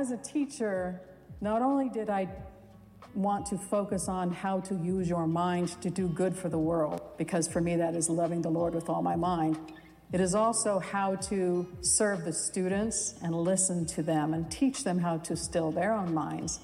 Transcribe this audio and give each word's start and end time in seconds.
as 0.00 0.10
a 0.10 0.16
teacher, 0.16 0.98
not 1.42 1.60
only 1.60 1.90
did 1.90 2.08
I 2.08 2.26
want 3.14 3.44
to 3.46 3.58
focus 3.58 4.08
on 4.08 4.32
how 4.32 4.60
to 4.60 4.74
use 4.76 5.10
your 5.10 5.26
mind 5.26 5.68
to 5.82 5.90
do 5.90 6.08
good 6.08 6.34
for 6.34 6.48
the 6.48 6.58
world, 6.58 7.02
because 7.18 7.46
for 7.46 7.60
me 7.60 7.76
that 7.76 7.94
is 7.94 8.08
loving 8.08 8.40
the 8.40 8.48
Lord 8.48 8.74
with 8.74 8.88
all 8.88 9.02
my 9.02 9.14
mind. 9.14 9.58
It 10.10 10.20
is 10.20 10.34
also 10.34 10.78
how 10.78 11.16
to 11.16 11.68
serve 11.82 12.24
the 12.24 12.32
students 12.32 13.14
and 13.22 13.34
listen 13.34 13.84
to 13.86 14.02
them 14.02 14.32
and 14.32 14.50
teach 14.50 14.84
them 14.84 14.98
how 14.98 15.18
to 15.18 15.36
still 15.36 15.70
their 15.70 15.92
own 15.92 16.14
minds 16.14 16.60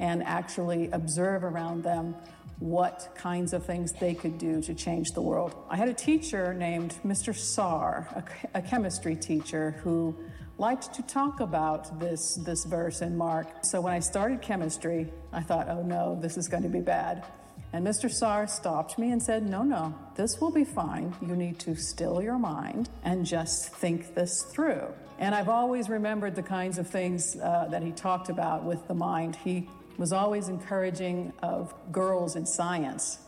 and 0.00 0.24
actually 0.24 0.90
observe 0.90 1.44
around 1.44 1.84
them 1.84 2.16
what 2.58 3.10
kinds 3.14 3.52
of 3.52 3.64
things 3.64 3.92
they 3.92 4.14
could 4.14 4.36
do 4.36 4.60
to 4.62 4.74
change 4.74 5.12
the 5.12 5.22
world. 5.22 5.54
I 5.68 5.76
had 5.76 5.88
a 5.88 5.94
teacher 5.94 6.52
named 6.54 6.98
Mr. 7.06 7.32
Sarr, 7.32 8.06
a, 8.16 8.58
a 8.58 8.62
chemistry 8.62 9.14
teacher 9.14 9.76
who 9.82 10.16
liked 10.60 10.92
to 10.92 11.02
talk 11.02 11.40
about 11.40 11.98
this, 11.98 12.34
this 12.34 12.64
verse 12.64 13.00
in 13.00 13.16
Mark. 13.16 13.48
So 13.64 13.80
when 13.80 13.94
I 13.94 13.98
started 13.98 14.42
chemistry, 14.42 15.10
I 15.32 15.40
thought, 15.40 15.70
oh 15.70 15.82
no, 15.82 16.18
this 16.20 16.36
is 16.36 16.48
going 16.48 16.64
to 16.64 16.68
be 16.68 16.82
bad. 16.82 17.24
And 17.72 17.86
Mr. 17.86 18.10
Sarr 18.10 18.48
stopped 18.48 18.98
me 18.98 19.10
and 19.10 19.22
said, 19.22 19.48
No, 19.48 19.62
no, 19.62 19.94
this 20.16 20.38
will 20.38 20.50
be 20.50 20.64
fine. 20.64 21.14
You 21.22 21.34
need 21.34 21.58
to 21.60 21.74
still 21.76 22.20
your 22.20 22.38
mind 22.38 22.90
and 23.04 23.24
just 23.24 23.74
think 23.74 24.14
this 24.14 24.42
through. 24.42 24.86
And 25.18 25.34
I've 25.34 25.48
always 25.48 25.88
remembered 25.88 26.34
the 26.34 26.42
kinds 26.42 26.76
of 26.76 26.86
things 26.86 27.36
uh, 27.36 27.68
that 27.70 27.82
he 27.82 27.92
talked 27.92 28.28
about 28.28 28.64
with 28.64 28.86
the 28.86 28.94
mind. 28.94 29.36
He 29.36 29.66
was 29.96 30.12
always 30.12 30.48
encouraging 30.48 31.32
of 31.42 31.72
girls 31.90 32.36
in 32.36 32.44
science. 32.44 33.18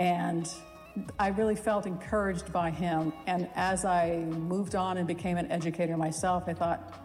And 0.00 0.48
I 1.18 1.28
really 1.28 1.56
felt 1.56 1.86
encouraged 1.86 2.52
by 2.52 2.70
him. 2.70 3.12
And 3.26 3.48
as 3.54 3.84
I 3.84 4.16
moved 4.18 4.74
on 4.74 4.98
and 4.98 5.06
became 5.06 5.36
an 5.36 5.50
educator 5.50 5.96
myself, 5.96 6.44
I 6.46 6.54
thought, 6.54 7.02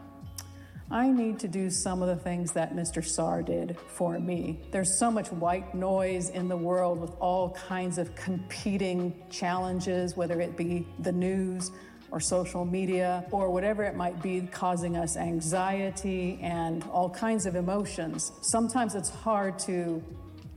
I 0.89 1.09
need 1.09 1.39
to 1.39 1.49
do 1.49 1.69
some 1.69 2.01
of 2.01 2.07
the 2.07 2.15
things 2.15 2.53
that 2.53 2.73
Mr. 2.73 3.03
Sarr 3.03 3.45
did 3.45 3.77
for 3.87 4.17
me. 4.19 4.59
There's 4.71 4.97
so 4.97 5.11
much 5.11 5.29
white 5.33 5.75
noise 5.75 6.29
in 6.29 6.47
the 6.47 6.55
world 6.55 7.01
with 7.01 7.11
all 7.19 7.51
kinds 7.51 7.97
of 7.97 8.15
competing 8.15 9.13
challenges, 9.29 10.15
whether 10.15 10.39
it 10.39 10.55
be 10.55 10.87
the 10.99 11.11
news 11.11 11.71
or 12.09 12.21
social 12.21 12.63
media 12.63 13.25
or 13.31 13.49
whatever 13.49 13.83
it 13.83 13.95
might 13.95 14.21
be, 14.21 14.41
causing 14.41 14.95
us 14.95 15.17
anxiety 15.17 16.39
and 16.41 16.85
all 16.85 17.09
kinds 17.09 17.45
of 17.45 17.57
emotions. 17.57 18.31
Sometimes 18.41 18.95
it's 18.95 19.09
hard 19.09 19.59
to 19.59 20.01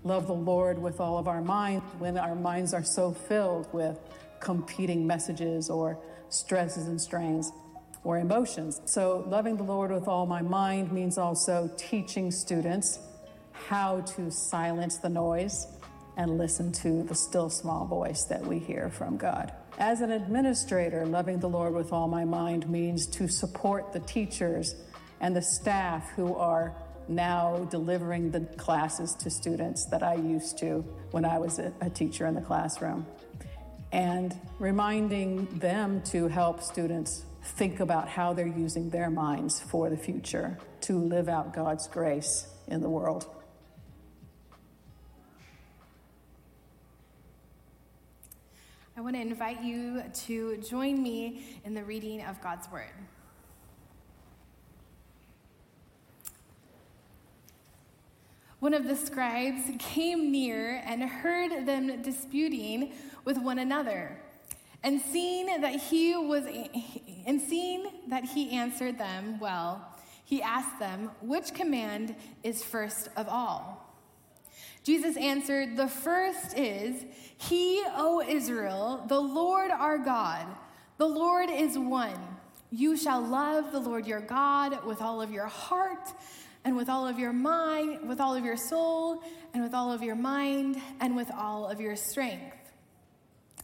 love 0.05 0.27
the 0.27 0.35
Lord 0.35 0.79
with 0.79 1.01
all 1.01 1.19
of 1.19 1.29
our 1.29 1.41
mind 1.41 1.83
when 1.99 2.17
our 2.17 2.35
minds 2.35 2.73
are 2.75 2.85
so 2.85 3.13
filled 3.13 3.73
with 3.73 3.99
competing 4.41 5.07
messages 5.07 5.69
or 5.69 5.99
stresses 6.29 6.87
and 6.87 7.01
strains 7.01 7.53
or 8.05 8.19
emotions. 8.19 8.81
So, 8.87 9.25
loving 9.29 9.57
the 9.57 9.63
Lord 9.63 9.91
with 9.91 10.09
all 10.09 10.27
my 10.27 10.41
mind 10.41 10.91
means 10.91 11.19
also 11.19 11.71
teaching 11.77 12.31
students 12.31 12.99
how 13.53 14.01
to 14.01 14.31
silence 14.31 14.97
the 14.97 15.09
noise 15.09 15.67
and 16.17 16.39
listen 16.39 16.73
to 16.73 17.03
the 17.03 17.15
still 17.15 17.51
small 17.51 17.87
voice 17.87 18.25
that 18.25 18.45
we 18.45 18.59
hear 18.59 18.89
from 18.89 19.17
God. 19.17 19.53
As 19.79 20.01
an 20.01 20.11
administrator, 20.11 21.07
loving 21.07 21.39
the 21.39 21.49
Lord 21.49 21.75
with 21.75 21.93
all 21.93 22.09
my 22.09 22.25
mind 22.25 22.69
means 22.69 23.07
to 23.09 23.29
support 23.29 23.93
the 23.93 24.01
teachers 24.01 24.75
and 25.21 25.37
the 25.37 25.43
staff 25.43 26.11
who 26.11 26.35
are 26.35 26.75
now 27.11 27.67
delivering 27.71 28.31
the 28.31 28.41
classes 28.57 29.15
to 29.17 29.31
students 29.31 29.85
that 29.87 30.03
I 30.03 30.15
used 30.15 30.59
to 30.59 30.85
when 31.11 31.25
I 31.25 31.39
was 31.39 31.59
a, 31.59 31.73
teacher 31.91 32.27
in 32.27 32.35
the 32.35 32.41
classroom. 32.41 33.07
And 33.93 34.39
reminding 34.59 35.47
them 35.59 36.01
to 36.05 36.29
help 36.29 36.63
students 36.63 37.25
think 37.43 37.81
about 37.81 38.09
how 38.09 38.33
they're 38.33 38.47
using 38.47 38.91
their 38.91 39.11
minds 39.11 39.61
for 39.61 39.91
the 39.91 39.97
future 39.97 40.59
to 40.83 40.97
live 40.97 41.29
out 41.29 41.53
God's 41.53 41.89
grace 41.89 42.47
in 42.69 42.81
the 42.81 42.89
world. 42.89 43.27
I 48.97 49.01
want 49.01 49.17
to 49.17 49.23
invite 49.23 49.63
you 49.63 50.03
to 50.27 50.59
join 50.59 51.03
me 51.03 51.43
in 51.65 51.75
the 51.75 51.83
reading 51.83 52.23
of 52.23 52.41
God's 52.43 52.71
Word. 52.71 52.93
One 58.61 58.75
of 58.75 58.87
the 58.87 58.95
scribes 58.95 59.63
came 59.79 60.31
near 60.31 60.83
and 60.85 61.03
heard 61.03 61.67
them 61.67 62.03
disputing 62.03 62.93
with 63.25 63.39
one 63.39 63.59
another. 63.59 64.21
And 64.83 65.01
seeing 65.01 65.63
that 65.63 65.81
he 65.81 66.15
was 66.15 66.45
and 67.27 67.41
seeing 67.41 67.87
that 68.09 68.25
he 68.25 68.51
answered 68.51 68.99
them 68.99 69.39
well, 69.41 69.99
he 70.27 70.43
asked 70.43 70.79
them, 70.79 71.11
"Which 71.23 71.55
command 71.55 72.15
is 72.43 72.63
first 72.63 73.09
of 73.17 73.29
all?" 73.29 73.95
Jesus 74.85 75.17
answered, 75.17 75.79
"The 75.79 75.89
first 75.89 76.57
is, 76.57 77.05
He, 77.39 77.83
O 77.97 78.21
Israel, 78.21 79.05
the 79.09 79.21
Lord 79.21 79.71
our 79.71 79.97
God, 79.97 80.47
the 80.99 81.09
Lord 81.09 81.51
is 81.51 81.79
one. 81.79 82.39
You 82.71 82.97
shall 82.97 83.23
love 83.23 83.73
the 83.73 83.81
Lord 83.81 84.07
your 84.07 84.21
God 84.21 84.85
with 84.85 85.01
all 85.01 85.23
of 85.23 85.31
your 85.31 85.47
heart 85.47 86.13
and 86.65 86.77
with 86.77 86.89
all 86.89 87.07
of 87.07 87.19
your 87.19 87.33
mind, 87.33 88.09
with 88.09 88.21
all 88.21 88.35
of 88.35 88.45
your 88.45 88.57
soul, 88.57 89.23
and 89.55 89.63
with 89.63 89.75
all 89.75 89.91
of 89.93 90.03
your 90.03 90.15
mind, 90.15 90.81
and 91.01 91.17
with 91.17 91.31
all 91.33 91.67
of 91.67 91.81
your 91.81 91.97
strength. 91.97 92.57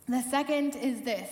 The 0.08 0.22
second 0.22 0.76
is 0.76 1.02
this 1.02 1.30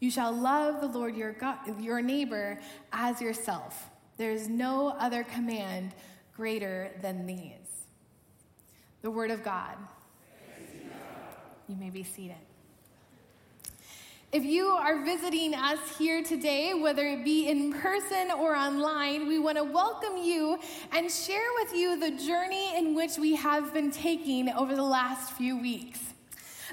you 0.00 0.10
shall 0.10 0.32
love 0.32 0.80
the 0.80 0.88
Lord 0.88 1.16
your, 1.16 1.32
God, 1.32 1.80
your 1.80 2.02
neighbor 2.02 2.58
as 2.92 3.20
yourself. 3.20 3.88
There 4.16 4.32
is 4.32 4.48
no 4.48 4.88
other 4.98 5.22
command 5.22 5.94
greater 6.36 6.90
than 7.00 7.24
these. 7.26 7.86
The 9.02 9.10
Word 9.10 9.30
of 9.30 9.44
God. 9.44 9.76
You 11.68 11.76
may 11.76 11.90
be 11.90 12.02
seated. 12.02 12.36
If 14.32 14.46
you 14.46 14.68
are 14.68 15.04
visiting 15.04 15.54
us 15.54 15.78
here 15.98 16.22
today, 16.22 16.72
whether 16.72 17.06
it 17.06 17.22
be 17.22 17.50
in 17.50 17.70
person 17.70 18.30
or 18.30 18.56
online, 18.56 19.28
we 19.28 19.38
want 19.38 19.58
to 19.58 19.62
welcome 19.62 20.16
you 20.16 20.58
and 20.90 21.10
share 21.10 21.46
with 21.56 21.74
you 21.74 22.00
the 22.00 22.12
journey 22.12 22.74
in 22.74 22.94
which 22.94 23.18
we 23.18 23.34
have 23.34 23.74
been 23.74 23.90
taking 23.90 24.48
over 24.48 24.74
the 24.74 24.82
last 24.82 25.34
few 25.34 25.60
weeks. 25.60 25.98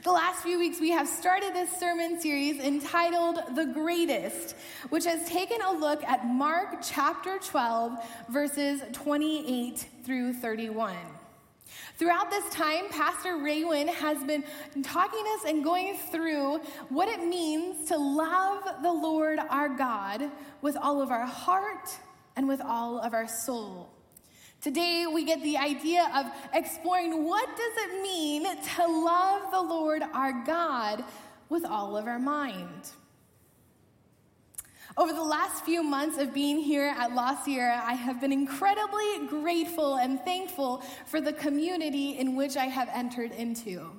The 0.06 0.12
last 0.14 0.42
few 0.42 0.58
weeks, 0.58 0.80
we 0.80 0.92
have 0.92 1.06
started 1.06 1.54
this 1.54 1.70
sermon 1.78 2.22
series 2.22 2.62
entitled 2.62 3.42
The 3.54 3.66
Greatest, 3.66 4.56
which 4.88 5.04
has 5.04 5.28
taken 5.28 5.62
a 5.62 5.74
look 5.74 6.02
at 6.06 6.26
Mark 6.26 6.78
chapter 6.82 7.40
12, 7.40 8.00
verses 8.30 8.82
28 8.94 9.86
through 10.06 10.32
31. 10.32 10.96
Throughout 11.98 12.30
this 12.30 12.48
time, 12.54 12.90
Pastor 12.90 13.34
Raywin 13.34 13.88
has 13.88 14.24
been 14.24 14.44
talking 14.84 15.24
us 15.36 15.46
and 15.46 15.64
going 15.64 15.98
through 16.12 16.60
what 16.90 17.10
it 17.10 17.26
means 17.26 17.88
to 17.90 17.98
love 17.98 18.64
the 18.82 18.92
Lord 18.92 19.40
our 19.50 19.70
God 19.70 20.32
with 20.62 20.78
all 20.78 21.02
of 21.02 21.12
our 21.12 21.26
heart 21.26 21.90
and 22.36 22.48
with 22.48 22.62
all 22.62 23.00
of 23.00 23.14
our 23.14 23.28
soul. 23.28 23.90
Today, 24.62 25.06
we 25.08 25.24
get 25.24 25.42
the 25.42 25.58
idea 25.58 26.10
of 26.16 26.26
exploring 26.54 27.26
what 27.26 27.48
does 27.48 27.74
it 27.86 28.02
mean 28.02 28.44
to 28.44 28.88
love 28.88 29.52
the 29.52 29.62
Lord 29.62 30.04
our 30.14 30.44
God 30.46 31.04
with 31.50 31.66
all 31.66 31.96
of 31.96 32.08
our 32.08 32.20
mind. 32.20 32.92
Over 35.00 35.14
the 35.14 35.24
last 35.24 35.64
few 35.64 35.82
months 35.82 36.18
of 36.18 36.34
being 36.34 36.60
here 36.60 36.94
at 36.94 37.16
La 37.16 37.34
Sierra, 37.34 37.82
I 37.86 37.94
have 37.94 38.20
been 38.20 38.34
incredibly 38.34 39.28
grateful 39.30 39.96
and 39.96 40.20
thankful 40.26 40.84
for 41.06 41.22
the 41.22 41.32
community 41.32 42.18
in 42.20 42.36
which 42.36 42.58
I 42.58 42.66
have 42.66 42.90
entered 42.92 43.32
into. 43.32 43.92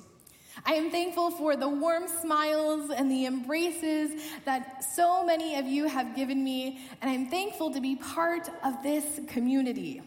I 0.66 0.74
am 0.74 0.90
thankful 0.90 1.30
for 1.30 1.56
the 1.56 1.70
warm 1.70 2.06
smiles 2.06 2.90
and 2.90 3.10
the 3.10 3.24
embraces 3.24 4.20
that 4.44 4.84
so 4.84 5.24
many 5.24 5.56
of 5.56 5.64
you 5.64 5.86
have 5.86 6.14
given 6.14 6.44
me, 6.44 6.80
and 7.00 7.10
I'm 7.10 7.30
thankful 7.30 7.72
to 7.72 7.80
be 7.80 7.96
part 7.96 8.50
of 8.62 8.82
this 8.82 9.20
community. 9.26 10.02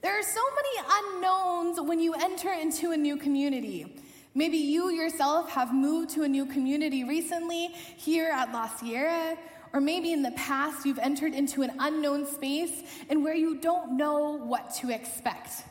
There 0.00 0.18
are 0.18 0.22
so 0.22 0.40
many 0.56 0.88
unknowns 1.02 1.82
when 1.82 2.00
you 2.00 2.14
enter 2.14 2.54
into 2.54 2.92
a 2.92 2.96
new 2.96 3.18
community. 3.18 3.94
Maybe 4.34 4.56
you 4.56 4.88
yourself 4.88 5.50
have 5.50 5.74
moved 5.74 6.10
to 6.10 6.22
a 6.22 6.28
new 6.28 6.46
community 6.46 7.04
recently 7.04 7.66
here 7.98 8.30
at 8.30 8.52
La 8.52 8.68
Sierra, 8.68 9.36
or 9.72 9.80
maybe 9.80 10.12
in 10.12 10.22
the 10.22 10.32
past 10.32 10.86
you've 10.86 10.98
entered 10.98 11.34
into 11.34 11.62
an 11.62 11.72
unknown 11.78 12.26
space 12.26 12.82
and 13.08 13.22
where 13.22 13.34
you 13.34 13.56
don't 13.56 13.96
know 13.96 14.38
what 14.38 14.74
to 14.76 14.90
expect. 14.90 15.64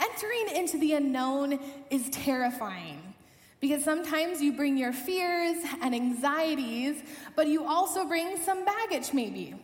Entering 0.00 0.56
into 0.56 0.78
the 0.78 0.94
unknown 0.94 1.58
is 1.90 2.08
terrifying 2.10 3.14
because 3.60 3.84
sometimes 3.84 4.42
you 4.42 4.52
bring 4.52 4.76
your 4.76 4.92
fears 4.92 5.56
and 5.80 5.94
anxieties, 5.94 7.02
but 7.36 7.46
you 7.46 7.64
also 7.64 8.04
bring 8.04 8.36
some 8.38 8.64
baggage, 8.64 9.12
maybe. 9.12 9.54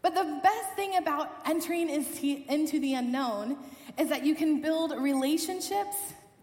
But 0.00 0.14
the 0.14 0.40
best 0.42 0.72
thing 0.74 0.96
about 0.96 1.30
entering 1.44 1.90
into 1.90 2.80
the 2.80 2.94
unknown 2.94 3.58
is 3.98 4.08
that 4.08 4.24
you 4.24 4.34
can 4.34 4.62
build 4.62 4.92
relationships, 4.98 5.96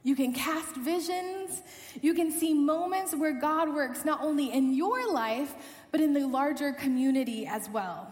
you 0.04 0.16
can 0.16 0.34
cast 0.34 0.76
visions, 0.76 1.62
you 2.02 2.14
can 2.14 2.32
see 2.32 2.54
moments 2.54 3.16
where 3.16 3.40
God 3.40 3.74
works 3.74 4.04
not 4.06 4.22
only 4.22 4.52
in 4.52 4.74
your 4.74 5.12
life, 5.12 5.56
but 5.94 6.02
in 6.02 6.12
the 6.12 6.26
larger 6.26 6.74
community 6.74 7.46
as 7.46 7.70
well. 7.70 8.12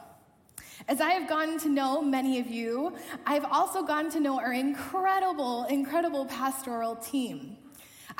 As 0.88 1.02
I 1.02 1.14
have 1.14 1.28
gotten 1.28 1.58
to 1.62 1.70
know 1.70 2.00
many 2.00 2.40
of 2.40 2.46
you, 2.46 2.96
I've 3.26 3.44
also 3.44 3.82
gotten 3.82 4.12
to 4.12 4.20
know 4.20 4.40
our 4.40 4.54
incredible, 4.54 5.66
incredible 5.66 6.28
pastoral 6.28 6.96
team. 6.96 7.58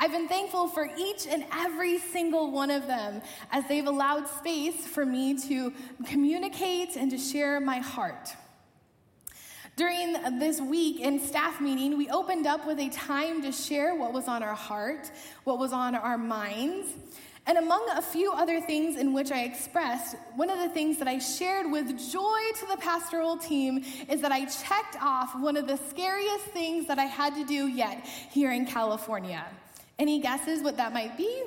I've 0.00 0.10
been 0.10 0.26
thankful 0.26 0.66
for 0.66 0.90
each 0.98 1.28
and 1.28 1.44
every 1.52 2.00
single 2.00 2.50
one 2.50 2.72
of 2.72 2.88
them 2.88 3.22
as 3.52 3.62
they've 3.68 3.86
allowed 3.86 4.26
space 4.26 4.84
for 4.84 5.06
me 5.06 5.38
to 5.46 5.72
communicate 6.08 6.96
and 6.96 7.08
to 7.12 7.18
share 7.18 7.60
my 7.60 7.78
heart. 7.78 8.30
During 9.76 10.40
this 10.40 10.60
week 10.60 10.98
in 10.98 11.20
staff 11.20 11.60
meeting, 11.60 11.96
we 11.96 12.10
opened 12.10 12.48
up 12.48 12.66
with 12.66 12.80
a 12.80 12.88
time 12.88 13.42
to 13.42 13.52
share 13.52 13.94
what 13.94 14.12
was 14.12 14.26
on 14.26 14.42
our 14.42 14.56
heart, 14.56 15.08
what 15.44 15.60
was 15.60 15.72
on 15.72 15.94
our 15.94 16.18
minds. 16.18 16.88
And 17.46 17.58
among 17.58 17.84
a 17.90 18.02
few 18.02 18.32
other 18.32 18.60
things 18.60 18.96
in 18.96 19.12
which 19.12 19.32
I 19.32 19.42
expressed, 19.42 20.14
one 20.36 20.48
of 20.48 20.60
the 20.60 20.68
things 20.68 20.98
that 20.98 21.08
I 21.08 21.18
shared 21.18 21.70
with 21.70 21.88
joy 22.12 22.40
to 22.60 22.66
the 22.70 22.76
pastoral 22.76 23.36
team 23.36 23.84
is 24.08 24.20
that 24.20 24.30
I 24.30 24.44
checked 24.44 24.96
off 25.02 25.34
one 25.34 25.56
of 25.56 25.66
the 25.66 25.76
scariest 25.90 26.44
things 26.46 26.86
that 26.86 27.00
I 27.00 27.04
had 27.04 27.34
to 27.34 27.44
do 27.44 27.66
yet 27.66 28.06
here 28.30 28.52
in 28.52 28.64
California. 28.64 29.44
Any 29.98 30.20
guesses 30.20 30.62
what 30.62 30.76
that 30.76 30.92
might 30.92 31.16
be? 31.16 31.42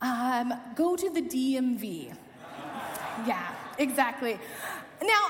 Um, 0.00 0.54
go 0.74 0.96
to 0.96 1.10
the 1.10 1.22
DMV. 1.22 2.16
yeah, 3.26 3.54
exactly. 3.78 4.38
Now, 5.02 5.28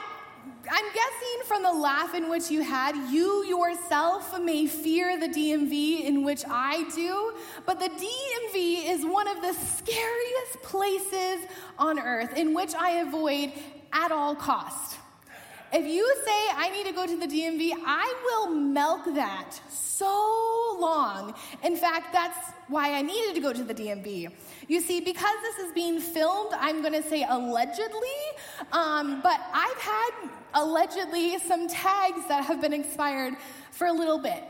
I'm 0.71 0.85
guessing 0.93 1.47
from 1.47 1.63
the 1.63 1.73
laugh 1.73 2.15
in 2.15 2.29
which 2.29 2.51
you 2.51 2.63
had, 2.63 2.95
you 3.11 3.45
yourself 3.45 4.39
may 4.41 4.67
fear 4.67 5.19
the 5.19 5.29
DMV 5.29 6.05
in 6.05 6.25
which 6.25 6.45
I 6.49 6.89
do, 6.95 7.33
but 7.65 7.79
the 7.79 7.89
DMV 7.89 8.89
is 8.89 9.05
one 9.05 9.29
of 9.29 9.41
the 9.41 9.53
scariest 9.53 10.63
places 10.63 11.47
on 11.79 11.99
earth 11.99 12.37
in 12.37 12.55
which 12.55 12.75
I 12.75 12.99
avoid 12.99 13.53
at 13.93 14.13
all 14.13 14.35
cost. 14.35 14.97
If 15.71 15.85
you 15.85 16.15
say 16.25 16.49
I 16.57 16.71
need 16.71 16.87
to 16.87 16.93
go 16.93 17.07
to 17.07 17.17
the 17.17 17.27
DMV, 17.27 17.73
I 17.85 18.15
will 18.25 18.55
milk 18.55 19.05
that 19.15 19.61
so 19.69 20.77
long. 20.81 21.35
In 21.63 21.77
fact, 21.77 22.11
that's 22.11 22.39
why 22.69 22.95
I 22.95 23.03
needed 23.03 23.35
to 23.35 23.41
go 23.43 23.53
to 23.53 23.63
the 23.63 23.75
DMV. 23.75 24.31
You 24.67 24.81
see, 24.81 25.01
because 25.01 25.37
this 25.43 25.59
is 25.59 25.73
being 25.73 26.01
filmed, 26.01 26.53
I'm 26.59 26.81
going 26.81 26.95
to 26.95 27.03
say 27.03 27.27
allegedly, 27.29 28.19
um, 28.73 29.21
but 29.23 29.41
I've 29.53 29.77
had 29.77 30.11
allegedly 30.55 31.39
some 31.41 31.69
tags 31.69 32.27
that 32.29 32.45
have 32.45 32.63
been 32.63 32.73
expired 32.73 33.35
for 33.71 33.89
a 33.89 33.93
little 33.93 34.19
bit. 34.19 34.43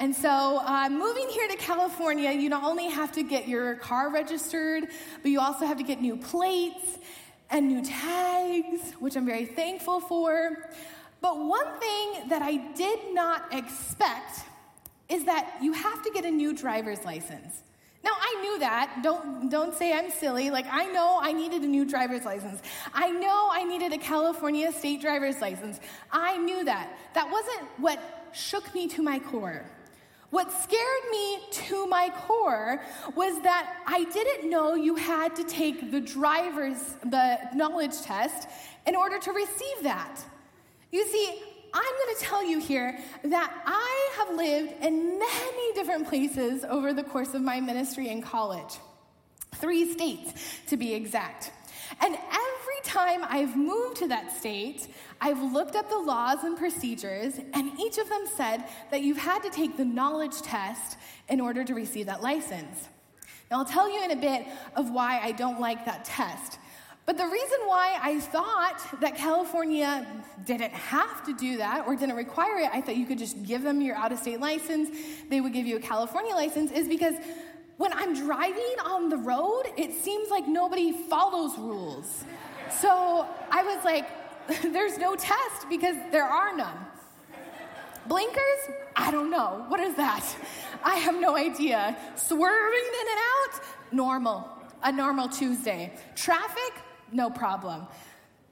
And 0.00 0.14
so, 0.14 0.60
uh, 0.64 0.88
moving 0.90 1.28
here 1.30 1.48
to 1.48 1.56
California, 1.56 2.30
you 2.30 2.48
not 2.48 2.62
only 2.62 2.88
have 2.88 3.10
to 3.12 3.22
get 3.22 3.48
your 3.48 3.76
car 3.76 4.10
registered, 4.10 4.88
but 5.22 5.30
you 5.30 5.40
also 5.40 5.66
have 5.66 5.78
to 5.78 5.82
get 5.82 6.00
new 6.00 6.16
plates 6.16 6.98
and 7.50 7.68
new 7.68 7.82
tags, 7.82 8.92
which 8.98 9.16
I'm 9.16 9.26
very 9.26 9.46
thankful 9.46 10.00
for. 10.00 10.70
But 11.20 11.38
one 11.38 11.78
thing 11.80 12.28
that 12.28 12.42
I 12.42 12.56
did 12.74 13.12
not 13.12 13.52
expect 13.52 14.40
is 15.08 15.24
that 15.24 15.58
you 15.62 15.72
have 15.72 16.02
to 16.02 16.10
get 16.10 16.24
a 16.24 16.30
new 16.30 16.52
driver's 16.54 17.04
license. 17.04 17.62
Now 18.04 18.12
I 18.14 18.40
knew 18.42 18.58
that. 18.60 19.00
Don't 19.02 19.50
don't 19.50 19.74
say 19.74 19.92
I'm 19.92 20.10
silly. 20.10 20.50
Like 20.50 20.66
I 20.70 20.86
know 20.86 21.18
I 21.20 21.32
needed 21.32 21.62
a 21.62 21.66
new 21.66 21.84
driver's 21.84 22.24
license. 22.24 22.60
I 22.94 23.10
know 23.10 23.48
I 23.50 23.64
needed 23.64 23.92
a 23.92 23.98
California 23.98 24.70
state 24.72 25.00
driver's 25.00 25.40
license. 25.40 25.80
I 26.12 26.36
knew 26.36 26.64
that. 26.64 26.96
That 27.14 27.30
wasn't 27.30 27.68
what 27.78 27.98
shook 28.32 28.72
me 28.74 28.86
to 28.88 29.02
my 29.02 29.18
core. 29.18 29.64
What 30.30 30.52
scared 30.62 31.10
me 31.10 31.40
to 31.50 31.86
my 31.86 32.10
core 32.14 32.82
was 33.14 33.40
that 33.42 33.76
I 33.86 34.04
didn't 34.04 34.50
know 34.50 34.74
you 34.74 34.94
had 34.94 35.34
to 35.36 35.44
take 35.44 35.90
the 35.90 36.00
driver's, 36.00 36.78
the 37.02 37.38
knowledge 37.54 38.02
test 38.02 38.48
in 38.86 38.94
order 38.94 39.18
to 39.18 39.32
receive 39.32 39.82
that. 39.82 40.22
You 40.92 41.06
see, 41.06 41.42
I'm 41.72 41.82
going 41.82 42.16
to 42.18 42.24
tell 42.24 42.44
you 42.44 42.60
here 42.60 42.98
that 43.24 43.62
I 43.66 44.10
have 44.18 44.36
lived 44.36 44.72
in 44.82 45.18
many 45.18 45.72
different 45.74 46.08
places 46.08 46.64
over 46.64 46.92
the 46.92 47.04
course 47.04 47.34
of 47.34 47.42
my 47.42 47.60
ministry 47.60 48.08
in 48.08 48.22
college. 48.22 48.74
Three 49.56 49.90
states, 49.92 50.34
to 50.68 50.76
be 50.76 50.92
exact. 50.92 51.52
And 52.00 52.14
every 52.14 52.57
time 52.84 53.20
I've 53.24 53.56
moved 53.56 53.96
to 53.98 54.08
that 54.08 54.36
state, 54.36 54.88
I've 55.20 55.40
looked 55.40 55.76
up 55.76 55.88
the 55.88 55.98
laws 55.98 56.44
and 56.44 56.56
procedures, 56.56 57.38
and 57.54 57.78
each 57.78 57.98
of 57.98 58.08
them 58.08 58.24
said 58.36 58.64
that 58.90 59.02
you've 59.02 59.18
had 59.18 59.42
to 59.42 59.50
take 59.50 59.76
the 59.76 59.84
knowledge 59.84 60.40
test 60.42 60.96
in 61.28 61.40
order 61.40 61.64
to 61.64 61.74
receive 61.74 62.06
that 62.06 62.22
license. 62.22 62.88
Now, 63.50 63.58
I'll 63.58 63.64
tell 63.64 63.90
you 63.90 64.04
in 64.04 64.10
a 64.10 64.16
bit 64.16 64.46
of 64.76 64.90
why 64.90 65.20
I 65.20 65.32
don't 65.32 65.60
like 65.60 65.84
that 65.86 66.04
test. 66.04 66.58
But 67.06 67.16
the 67.16 67.26
reason 67.26 67.58
why 67.64 67.98
I 68.02 68.20
thought 68.20 69.00
that 69.00 69.16
California 69.16 70.06
didn't 70.44 70.72
have 70.72 71.24
to 71.24 71.32
do 71.34 71.56
that 71.56 71.86
or 71.86 71.96
didn't 71.96 72.16
require 72.16 72.58
it, 72.58 72.68
I 72.70 72.82
thought 72.82 72.96
you 72.96 73.06
could 73.06 73.16
just 73.16 73.42
give 73.44 73.62
them 73.62 73.80
your 73.80 73.96
out 73.96 74.12
of 74.12 74.18
state 74.18 74.40
license, 74.40 74.90
they 75.30 75.40
would 75.40 75.54
give 75.54 75.66
you 75.66 75.76
a 75.76 75.80
California 75.80 76.34
license, 76.34 76.70
is 76.70 76.86
because 76.86 77.14
when 77.78 77.92
I'm 77.94 78.14
driving 78.14 78.74
on 78.84 79.08
the 79.08 79.16
road, 79.16 79.62
it 79.78 79.94
seems 79.94 80.28
like 80.30 80.46
nobody 80.46 80.92
follows 80.92 81.56
rules. 81.56 82.24
So 82.70 83.26
I 83.50 83.62
was 83.62 83.84
like, 83.84 84.06
there's 84.72 84.98
no 84.98 85.14
test 85.14 85.68
because 85.68 85.96
there 86.10 86.24
are 86.24 86.56
none. 86.56 86.76
Blinkers? 88.06 88.74
I 88.96 89.10
don't 89.10 89.30
know. 89.30 89.64
What 89.68 89.80
is 89.80 89.94
that? 89.96 90.24
I 90.82 90.96
have 90.96 91.20
no 91.20 91.36
idea. 91.36 91.96
Swerving 92.16 92.88
in 93.00 93.06
and 93.10 93.18
out? 93.18 93.60
Normal. 93.92 94.48
A 94.82 94.90
normal 94.90 95.28
Tuesday. 95.28 95.92
Traffic? 96.14 96.72
No 97.12 97.28
problem. 97.30 97.86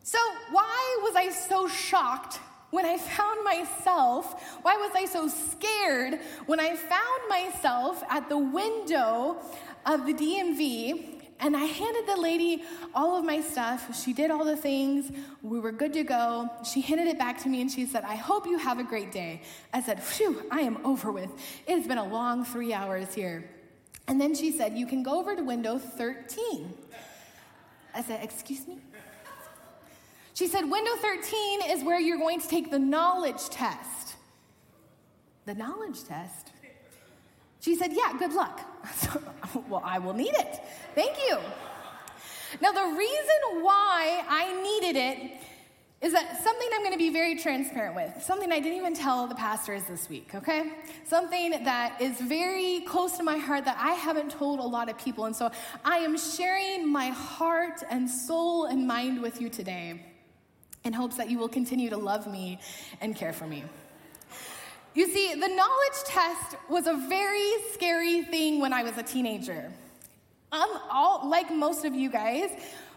So, 0.02 0.18
why 0.50 0.98
was 1.02 1.16
I 1.16 1.30
so 1.30 1.68
shocked 1.68 2.38
when 2.70 2.84
I 2.84 2.98
found 2.98 3.42
myself, 3.44 4.58
why 4.62 4.76
was 4.76 4.90
I 4.94 5.06
so 5.06 5.28
scared 5.28 6.20
when 6.46 6.60
I 6.60 6.76
found 6.76 7.28
myself 7.28 8.02
at 8.10 8.28
the 8.28 8.38
window 8.38 9.38
of 9.86 10.04
the 10.04 10.12
DMV 10.12 11.15
and 11.40 11.56
I 11.56 11.64
handed 11.64 12.06
the 12.06 12.20
lady 12.20 12.62
all 12.94 13.16
of 13.16 13.24
my 13.24 13.40
stuff. 13.40 14.02
She 14.02 14.12
did 14.12 14.30
all 14.30 14.44
the 14.44 14.56
things. 14.56 15.10
We 15.42 15.60
were 15.60 15.72
good 15.72 15.92
to 15.92 16.02
go. 16.02 16.48
She 16.64 16.80
handed 16.80 17.08
it 17.08 17.18
back 17.18 17.42
to 17.42 17.48
me 17.48 17.60
and 17.60 17.70
she 17.70 17.86
said, 17.86 18.04
I 18.04 18.16
hope 18.16 18.46
you 18.46 18.58
have 18.58 18.78
a 18.78 18.84
great 18.84 19.12
day. 19.12 19.42
I 19.72 19.82
said, 19.82 20.02
Phew, 20.02 20.42
I 20.50 20.60
am 20.60 20.84
over 20.84 21.12
with. 21.12 21.30
It 21.66 21.76
has 21.76 21.86
been 21.86 21.98
a 21.98 22.06
long 22.06 22.44
three 22.44 22.72
hours 22.72 23.14
here. 23.14 23.50
And 24.08 24.20
then 24.20 24.34
she 24.34 24.50
said, 24.50 24.78
You 24.78 24.86
can 24.86 25.02
go 25.02 25.18
over 25.18 25.36
to 25.36 25.42
window 25.42 25.78
13. 25.78 26.72
I 27.94 28.02
said, 28.02 28.22
Excuse 28.22 28.66
me? 28.66 28.78
She 30.34 30.48
said, 30.48 30.70
Window 30.70 30.94
13 30.96 31.62
is 31.70 31.82
where 31.82 31.98
you're 31.98 32.18
going 32.18 32.40
to 32.40 32.48
take 32.48 32.70
the 32.70 32.78
knowledge 32.78 33.48
test. 33.48 34.16
The 35.46 35.54
knowledge 35.54 36.04
test? 36.04 36.50
She 37.66 37.74
said, 37.74 37.92
Yeah, 37.92 38.12
good 38.16 38.32
luck. 38.32 38.60
well, 39.68 39.82
I 39.84 39.98
will 39.98 40.12
need 40.12 40.34
it. 40.34 40.60
Thank 40.94 41.18
you. 41.18 41.36
Now, 42.60 42.70
the 42.70 42.96
reason 42.96 43.64
why 43.64 44.22
I 44.28 44.62
needed 44.62 44.94
it 44.94 45.40
is 46.00 46.12
that 46.12 46.40
something 46.44 46.68
I'm 46.72 46.82
going 46.82 46.92
to 46.92 46.98
be 46.98 47.10
very 47.10 47.34
transparent 47.34 47.96
with, 47.96 48.22
something 48.22 48.52
I 48.52 48.60
didn't 48.60 48.78
even 48.78 48.94
tell 48.94 49.26
the 49.26 49.34
pastors 49.34 49.82
this 49.88 50.08
week, 50.08 50.32
okay? 50.36 50.74
Something 51.06 51.64
that 51.64 52.00
is 52.00 52.20
very 52.20 52.82
close 52.82 53.16
to 53.16 53.24
my 53.24 53.36
heart 53.36 53.64
that 53.64 53.78
I 53.80 53.94
haven't 53.94 54.30
told 54.30 54.60
a 54.60 54.62
lot 54.62 54.88
of 54.88 54.96
people. 54.96 55.24
And 55.24 55.34
so 55.34 55.50
I 55.84 55.96
am 55.96 56.16
sharing 56.16 56.88
my 56.88 57.08
heart 57.08 57.82
and 57.90 58.08
soul 58.08 58.66
and 58.66 58.86
mind 58.86 59.20
with 59.20 59.40
you 59.40 59.48
today 59.48 60.06
in 60.84 60.92
hopes 60.92 61.16
that 61.16 61.28
you 61.28 61.38
will 61.38 61.48
continue 61.48 61.90
to 61.90 61.96
love 61.96 62.28
me 62.28 62.60
and 63.00 63.16
care 63.16 63.32
for 63.32 63.48
me. 63.48 63.64
You 64.96 65.06
see, 65.06 65.34
the 65.34 65.48
knowledge 65.48 66.04
test 66.06 66.56
was 66.70 66.86
a 66.86 66.94
very 66.94 67.52
scary 67.74 68.22
thing 68.22 68.60
when 68.60 68.72
I 68.72 68.82
was 68.82 68.96
a 68.96 69.02
teenager. 69.02 69.70
Um, 70.52 70.70
all, 70.90 71.28
like 71.28 71.52
most 71.52 71.84
of 71.84 71.94
you 71.94 72.08
guys, 72.08 72.48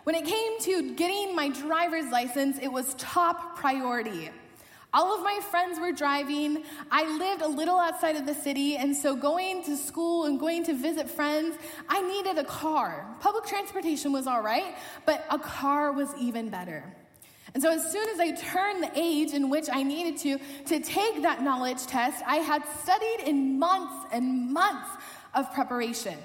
when 0.06 0.15
it 0.15 0.24
came 0.24 0.62
to 0.62 0.96
getting 0.96 1.36
my 1.36 1.50
driver's 1.50 2.10
license, 2.10 2.58
it 2.60 2.70
was 2.70 2.94
top 2.94 3.58
priority. 3.58 4.29
All 4.94 5.13
of 5.13 5.25
my 5.25 5.41
friends 5.51 5.77
were 5.77 5.91
driving. 5.91 6.63
I 6.89 7.03
lived 7.18 7.41
a 7.41 7.48
little 7.50 7.77
outside 7.77 8.15
of 8.15 8.25
the 8.25 8.34
city, 8.34 8.77
and 8.77 8.96
so 8.96 9.13
going 9.13 9.62
to 9.65 9.75
school 9.75 10.24
and 10.24 10.39
going 10.39 10.63
to 10.68 10.74
visit 10.74 11.10
friends, 11.10 11.58
I 11.89 12.01
needed 12.01 12.38
a 12.38 12.46
car. 12.46 13.13
Public 13.20 13.46
transportation 13.46 14.13
was 14.13 14.25
all 14.25 14.41
right, 14.41 14.77
but 15.06 15.25
a 15.29 15.38
car 15.38 15.91
was 15.91 16.15
even 16.18 16.50
better. 16.50 16.96
And 17.53 17.63
so, 17.63 17.72
as 17.72 17.91
soon 17.91 18.08
as 18.10 18.20
I 18.20 18.32
turned 18.32 18.84
the 18.84 18.91
age 18.96 19.34
in 19.34 19.50
which 19.50 19.68
I 19.72 19.84
needed 19.84 20.18
to 20.20 20.38
to 20.65 20.79
take 20.79 21.22
that 21.24 21.41
knowledge 21.41 21.86
test, 21.88 22.24
I 22.25 22.38
had 22.38 22.63
studied 22.84 23.24
in 23.25 23.58
months 23.58 24.08
and 24.12 24.51
months 24.51 24.89
of 25.34 25.51
preparation. 25.53 26.18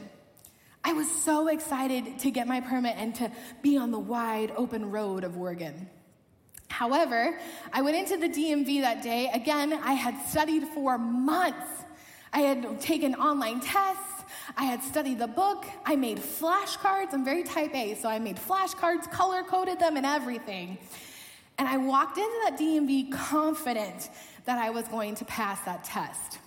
I 0.83 0.93
was 0.93 1.11
so 1.11 1.49
excited 1.49 2.19
to 2.21 2.31
get 2.31 2.47
my 2.47 2.61
permit 2.61 2.97
and 2.99 3.15
to 3.17 3.33
be 3.63 3.79
on 3.79 3.91
the 3.91 3.99
wide 3.99 4.53
open 4.55 4.91
road 4.91 5.25
of 5.25 5.37
Oregon. 5.39 5.89
However, 6.69 7.39
I 7.73 7.81
went 7.83 7.97
into 7.97 8.17
the 8.17 8.29
DMV 8.29 8.83
that 8.83 9.03
day. 9.03 9.31
Again, 9.33 9.73
I 9.73 9.95
had 9.95 10.21
studied 10.27 10.65
for 10.75 10.99
months. 10.99 11.85
I 12.33 12.41
had 12.41 12.81
taken 12.81 13.15
online 13.15 13.61
tests. 13.61 14.25
I 14.57 14.65
had 14.65 14.83
studied 14.83 15.21
the 15.21 15.29
book. 15.29 15.65
I 15.87 15.97
made 15.97 16.19
flashcards. 16.19 17.13
I'm 17.13 17.25
very 17.25 17.45
type 17.45 17.75
A, 17.75 17.95
so 17.95 18.09
I 18.09 18.19
made 18.19 18.37
flashcards, 18.37 19.11
color 19.11 19.43
coded 19.43 19.79
them, 19.79 19.97
and 19.97 20.05
everything. 20.05 20.79
And 21.59 21.69
I 21.69 21.77
walked 21.77 22.19
into 22.19 22.41
that 22.45 22.59
DMV 22.59 23.13
confident 23.13 24.11
that 24.45 24.59
I 24.59 24.71
was 24.71 24.87
going 24.89 25.15
to 25.17 25.25
pass 25.25 25.61
that 25.63 25.85
test. 25.85 26.39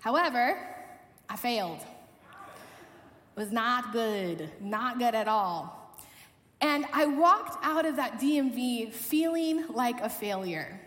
However, 0.00 0.58
I 1.28 1.36
failed. 1.36 1.80
It 1.80 3.40
was 3.40 3.52
not 3.52 3.92
good, 3.92 4.50
not 4.60 4.98
good 4.98 5.14
at 5.14 5.28
all. 5.28 5.94
And 6.60 6.86
I 6.92 7.06
walked 7.06 7.62
out 7.62 7.84
of 7.84 7.96
that 7.96 8.18
DMV 8.18 8.92
feeling 8.92 9.66
like 9.68 10.00
a 10.00 10.08
failure. 10.08 10.80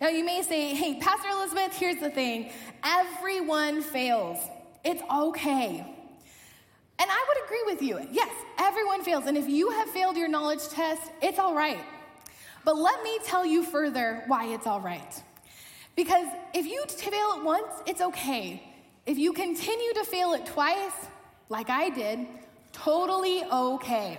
Now, 0.00 0.08
you 0.08 0.24
may 0.24 0.42
say, 0.42 0.74
hey, 0.74 0.98
Pastor 1.00 1.28
Elizabeth, 1.28 1.72
here's 1.76 2.00
the 2.00 2.10
thing 2.10 2.50
everyone 2.82 3.80
fails. 3.80 4.38
It's 4.84 5.02
okay. 5.10 5.94
And 6.98 7.10
I 7.10 7.24
would 7.28 7.44
agree 7.44 7.62
with 7.66 7.82
you. 7.82 8.06
Yes, 8.12 8.32
everyone 8.58 9.02
fails. 9.02 9.26
And 9.26 9.36
if 9.36 9.48
you 9.48 9.70
have 9.70 9.88
failed 9.90 10.16
your 10.16 10.28
knowledge 10.28 10.68
test, 10.68 11.02
it's 11.22 11.38
all 11.38 11.54
right. 11.54 11.80
But 12.64 12.76
let 12.76 13.02
me 13.02 13.18
tell 13.24 13.44
you 13.44 13.62
further 13.62 14.24
why 14.26 14.46
it's 14.46 14.66
all 14.66 14.80
right. 14.80 15.22
Because 15.96 16.26
if 16.54 16.66
you 16.66 16.84
fail 16.88 17.34
it 17.36 17.44
once, 17.44 17.72
it's 17.86 18.00
okay. 18.00 18.62
If 19.06 19.18
you 19.18 19.32
continue 19.32 19.92
to 19.94 20.04
fail 20.04 20.32
it 20.32 20.46
twice, 20.46 20.92
like 21.48 21.70
I 21.70 21.90
did, 21.90 22.26
totally 22.72 23.44
okay. 23.44 24.18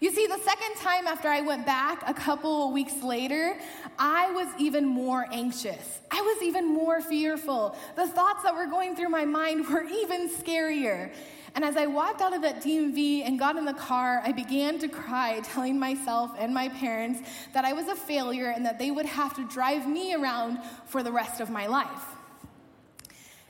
You 0.00 0.10
see, 0.10 0.26
the 0.26 0.38
second 0.38 0.76
time 0.76 1.06
after 1.06 1.28
I 1.28 1.42
went 1.42 1.66
back 1.66 2.02
a 2.08 2.14
couple 2.14 2.72
weeks 2.72 3.02
later, 3.02 3.58
I 3.98 4.30
was 4.30 4.48
even 4.58 4.86
more 4.86 5.26
anxious. 5.30 6.00
I 6.10 6.22
was 6.22 6.42
even 6.42 6.66
more 6.66 7.02
fearful. 7.02 7.76
The 7.96 8.08
thoughts 8.08 8.42
that 8.44 8.54
were 8.54 8.66
going 8.66 8.96
through 8.96 9.10
my 9.10 9.26
mind 9.26 9.68
were 9.68 9.84
even 9.84 10.30
scarier. 10.30 11.12
And 11.54 11.64
as 11.64 11.76
I 11.76 11.86
walked 11.86 12.20
out 12.20 12.34
of 12.34 12.42
that 12.42 12.62
DMV 12.62 13.26
and 13.26 13.38
got 13.38 13.56
in 13.56 13.64
the 13.64 13.74
car, 13.74 14.22
I 14.24 14.32
began 14.32 14.78
to 14.78 14.88
cry, 14.88 15.40
telling 15.44 15.78
myself 15.78 16.30
and 16.38 16.54
my 16.54 16.68
parents 16.68 17.20
that 17.52 17.64
I 17.64 17.72
was 17.72 17.88
a 17.88 17.96
failure 17.96 18.50
and 18.50 18.64
that 18.66 18.78
they 18.78 18.90
would 18.90 19.06
have 19.06 19.34
to 19.36 19.48
drive 19.48 19.88
me 19.88 20.14
around 20.14 20.58
for 20.86 21.02
the 21.02 21.12
rest 21.12 21.40
of 21.40 21.50
my 21.50 21.66
life. 21.66 22.04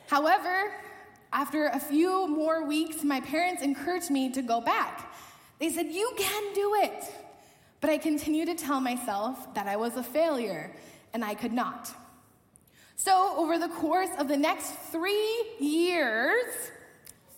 However, 0.08 0.72
after 1.32 1.66
a 1.66 1.78
few 1.78 2.26
more 2.26 2.64
weeks, 2.64 3.04
my 3.04 3.20
parents 3.20 3.62
encouraged 3.62 4.10
me 4.10 4.32
to 4.32 4.42
go 4.42 4.60
back. 4.60 5.12
They 5.58 5.70
said, 5.70 5.86
You 5.86 6.12
can 6.18 6.54
do 6.54 6.74
it. 6.76 7.04
But 7.80 7.90
I 7.90 7.98
continued 7.98 8.46
to 8.46 8.54
tell 8.54 8.80
myself 8.80 9.54
that 9.54 9.66
I 9.66 9.76
was 9.76 9.96
a 9.96 10.02
failure 10.02 10.72
and 11.14 11.24
I 11.24 11.34
could 11.34 11.52
not. 11.52 11.90
So, 12.96 13.34
over 13.36 13.58
the 13.58 13.68
course 13.68 14.10
of 14.18 14.28
the 14.28 14.36
next 14.36 14.72
three 14.92 15.46
years, 15.58 16.44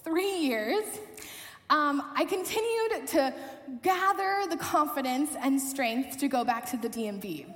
three 0.05 0.37
years, 0.37 0.85
um, 1.71 2.03
I 2.15 2.25
continued 2.25 3.07
to 3.09 3.35
gather 3.83 4.47
the 4.49 4.57
confidence 4.57 5.31
and 5.41 5.61
strength 5.61 6.19
to 6.19 6.29
go 6.29 6.45
back 6.45 6.67
to 6.71 6.77
the 6.77 6.89
DMV. 6.89 7.53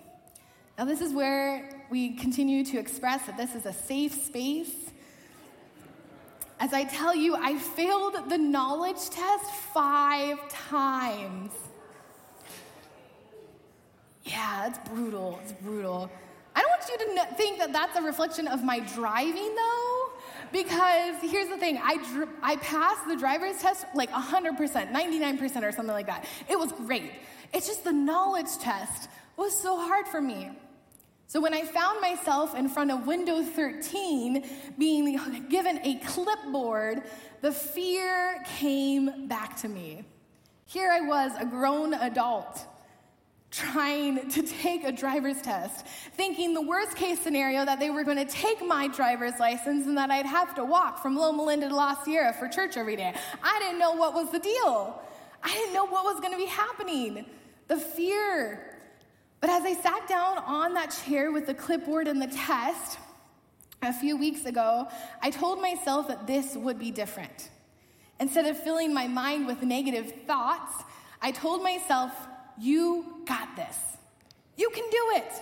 Now, 0.79 0.85
this 0.85 1.01
is 1.01 1.13
where 1.13 1.87
we 1.91 2.17
continue 2.17 2.65
to 2.67 2.79
express 2.79 3.27
that 3.27 3.37
this 3.37 3.55
is 3.55 3.67
a 3.67 3.73
safe 3.73 4.13
space. 4.13 4.91
As 6.59 6.73
I 6.73 6.85
tell 6.85 7.15
you, 7.15 7.35
I 7.35 7.59
failed 7.59 8.31
the 8.31 8.39
knowledge 8.39 9.11
test 9.11 9.51
five 9.75 10.39
times. 10.49 11.53
Yeah, 14.25 14.67
it's 14.69 14.79
brutal. 14.89 15.39
It's 15.43 15.53
brutal. 15.53 16.11
I 16.55 16.61
don't 16.61 16.71
want 16.71 16.89
you 16.89 17.17
to 17.17 17.35
think 17.35 17.59
that 17.59 17.73
that's 17.73 17.97
a 17.97 18.03
reflection 18.03 18.49
of 18.49 18.65
my 18.65 18.81
driving, 18.81 19.55
though, 19.55 20.06
because 20.53 21.17
here's 21.23 21.49
the 21.49 21.57
thing 21.57 21.79
I, 21.83 21.97
dr- 21.97 22.29
I 22.43 22.57
passed 22.57 23.07
the 23.09 23.17
driver's 23.17 23.59
test 23.59 23.87
like 23.95 24.11
100%, 24.11 24.57
99% 24.93 25.63
or 25.63 25.73
something 25.73 25.95
like 25.95 26.07
that. 26.07 26.27
It 26.49 26.59
was 26.59 26.73
great. 26.73 27.13
It's 27.53 27.67
just 27.67 27.85
the 27.85 27.93
knowledge 27.93 28.59
test 28.61 29.09
was 29.37 29.59
so 29.59 29.77
hard 29.77 30.07
for 30.07 30.21
me. 30.21 30.51
So 31.29 31.41
when 31.41 31.55
I 31.55 31.63
found 31.63 32.01
myself 32.01 32.55
in 32.55 32.69
front 32.69 32.93
of 32.93 33.07
Windows 33.07 33.49
13 33.49 34.49
being 34.79 35.19
given 35.49 35.81
a 35.83 35.97
clipboard, 36.07 37.03
the 37.41 37.53
fear 37.53 38.45
came 38.59 39.27
back 39.27 39.57
to 39.59 39.69
me. 39.69 40.05
Here 40.67 40.91
I 40.91 41.01
was, 41.01 41.33
a 41.39 41.45
grown 41.45 41.95
adult 41.95 42.67
trying 43.51 44.29
to 44.31 44.43
take 44.43 44.85
a 44.85 44.93
driver's 44.93 45.41
test, 45.41 45.87
thinking 46.15 46.53
the 46.53 46.63
worst 46.63 46.97
case 46.97 47.21
scenario 47.21 47.65
that 47.65 47.79
they 47.79 47.91
were 47.91 48.05
going 48.05 48.17
to 48.17 48.31
take 48.31 48.65
my 48.65 48.89
driver's 48.89 49.39
license 49.39 49.87
and 49.87 49.97
that 49.97 50.11
I'd 50.11 50.27
have 50.27 50.55
to 50.57 50.65
walk 50.65 51.01
from 51.01 51.17
Loma 51.17 51.45
Linda 51.45 51.69
to 51.69 51.75
La 51.75 51.95
Sierra 52.03 52.33
for 52.33 52.49
church 52.49 52.77
every 52.77 52.97
day. 52.97 53.15
I 53.43 53.59
didn't 53.61 53.79
know 53.79 53.93
what 53.93 54.15
was 54.15 54.31
the 54.33 54.41
deal. 54.41 55.01
I 55.43 55.53
didn't 55.53 55.75
know 55.75 55.87
what 55.87 56.05
was 56.05 56.21
going 56.21 56.33
to 56.33 56.39
be 56.39 56.47
happening. 56.47 57.25
The 57.69 57.77
fear. 57.77 58.79
But 59.41 59.51
as 59.51 59.63
I 59.63 59.75
sat 59.75 60.09
down 60.09 60.39
on 60.39 60.75
that 60.75 60.97
chair 61.05 61.31
with 61.31 61.47
the 61.47 61.55
clipboard 61.55 62.09
and 62.09 62.21
the 62.21 62.27
test 62.27 62.99
a 63.83 63.93
few 63.93 64.17
weeks 64.17 64.45
ago, 64.45 64.89
I 65.23 65.31
told 65.31 65.61
myself 65.61 66.09
that 66.09 66.27
this 66.27 66.57
would 66.57 66.79
be 66.79 66.91
different. 66.91 67.51
Instead 68.19 68.47
of 68.47 68.59
filling 68.59 68.93
my 68.93 69.07
mind 69.07 69.47
with 69.47 69.63
negative 69.63 70.13
thoughts, 70.27 70.83
I 71.21 71.31
told 71.31 71.63
myself, 71.63 72.13
you 72.59 73.23
got 73.27 73.57
this. 73.57 73.77
You 74.57 74.71
can 74.71 74.85
do 74.91 75.13
it. 75.17 75.33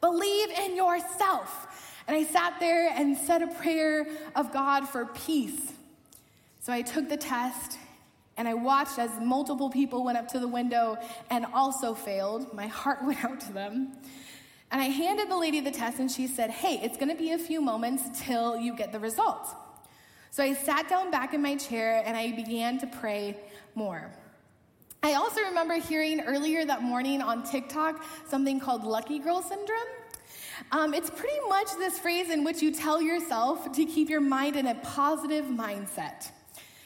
Believe 0.00 0.50
in 0.50 0.76
yourself. 0.76 2.02
And 2.06 2.16
I 2.16 2.24
sat 2.24 2.60
there 2.60 2.90
and 2.90 3.16
said 3.16 3.42
a 3.42 3.46
prayer 3.46 4.06
of 4.36 4.52
God 4.52 4.88
for 4.88 5.06
peace. 5.06 5.72
So 6.60 6.72
I 6.72 6.82
took 6.82 7.08
the 7.08 7.16
test 7.16 7.78
and 8.36 8.48
I 8.48 8.54
watched 8.54 8.98
as 8.98 9.10
multiple 9.20 9.70
people 9.70 10.04
went 10.04 10.18
up 10.18 10.28
to 10.28 10.38
the 10.38 10.48
window 10.48 10.98
and 11.30 11.46
also 11.54 11.94
failed. 11.94 12.52
My 12.52 12.66
heart 12.66 12.98
went 13.04 13.24
out 13.24 13.40
to 13.40 13.52
them. 13.52 13.92
And 14.70 14.80
I 14.80 14.86
handed 14.86 15.30
the 15.30 15.36
lady 15.36 15.60
the 15.60 15.70
test 15.70 15.98
and 15.98 16.10
she 16.10 16.26
said, 16.26 16.50
Hey, 16.50 16.80
it's 16.82 16.96
gonna 16.96 17.14
be 17.14 17.32
a 17.32 17.38
few 17.38 17.60
moments 17.60 18.24
till 18.24 18.56
you 18.56 18.74
get 18.74 18.92
the 18.92 18.98
results. 18.98 19.50
So 20.30 20.42
I 20.42 20.52
sat 20.52 20.88
down 20.88 21.10
back 21.12 21.32
in 21.32 21.40
my 21.40 21.54
chair 21.56 22.02
and 22.04 22.16
I 22.16 22.32
began 22.32 22.78
to 22.78 22.86
pray 22.88 23.36
more. 23.76 24.10
I 25.04 25.16
also 25.16 25.42
remember 25.42 25.74
hearing 25.74 26.22
earlier 26.22 26.64
that 26.64 26.82
morning 26.82 27.20
on 27.20 27.42
TikTok 27.42 28.02
something 28.26 28.58
called 28.58 28.84
lucky 28.84 29.18
girl 29.18 29.42
syndrome. 29.42 29.76
Um, 30.72 30.94
it's 30.94 31.10
pretty 31.10 31.38
much 31.46 31.66
this 31.76 31.98
phrase 31.98 32.30
in 32.30 32.42
which 32.42 32.62
you 32.62 32.72
tell 32.72 33.02
yourself 33.02 33.70
to 33.72 33.84
keep 33.84 34.08
your 34.08 34.22
mind 34.22 34.56
in 34.56 34.66
a 34.66 34.74
positive 34.76 35.44
mindset. 35.44 36.30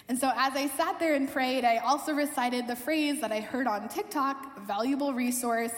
And 0.09 0.19
so 0.19 0.33
as 0.35 0.55
I 0.55 0.67
sat 0.67 0.99
there 0.99 1.15
and 1.15 1.31
prayed, 1.31 1.65
I 1.65 1.77
also 1.77 2.13
recited 2.13 2.67
the 2.67 2.75
phrase 2.75 3.21
that 3.21 3.31
I 3.31 3.39
heard 3.39 3.69
on 3.69 3.89
TikTok 3.89 4.67
valuable 4.67 5.15
resource 5.15 5.73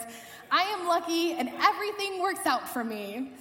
I 0.49 0.63
am 0.63 0.87
lucky 0.87 1.33
and 1.33 1.47
everything 1.61 2.23
works 2.23 2.47
out 2.47 2.67
for 2.67 2.83
me. 2.83 3.33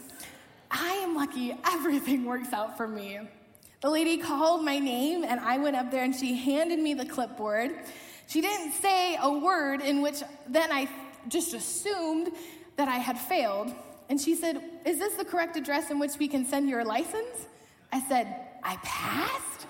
I 0.70 0.92
am 0.96 1.16
lucky, 1.16 1.56
everything 1.64 2.26
works 2.26 2.52
out 2.52 2.76
for 2.76 2.86
me. 2.86 3.20
The 3.80 3.88
lady 3.88 4.18
called 4.18 4.62
my 4.62 4.78
name, 4.78 5.24
and 5.24 5.40
I 5.40 5.56
went 5.56 5.74
up 5.74 5.90
there 5.90 6.04
and 6.04 6.14
she 6.14 6.34
handed 6.34 6.80
me 6.80 6.92
the 6.92 7.06
clipboard. 7.06 7.70
She 8.30 8.40
didn't 8.40 8.74
say 8.74 9.16
a 9.20 9.28
word 9.28 9.80
in 9.80 10.02
which 10.02 10.22
then 10.48 10.70
I 10.70 10.88
just 11.26 11.52
assumed 11.52 12.30
that 12.76 12.86
I 12.86 12.98
had 12.98 13.18
failed. 13.18 13.74
And 14.08 14.20
she 14.20 14.36
said, 14.36 14.62
Is 14.86 15.00
this 15.00 15.14
the 15.14 15.24
correct 15.24 15.56
address 15.56 15.90
in 15.90 15.98
which 15.98 16.12
we 16.16 16.28
can 16.28 16.46
send 16.46 16.68
your 16.68 16.84
license? 16.84 17.48
I 17.92 18.00
said, 18.00 18.32
I 18.62 18.76
passed? 18.84 19.66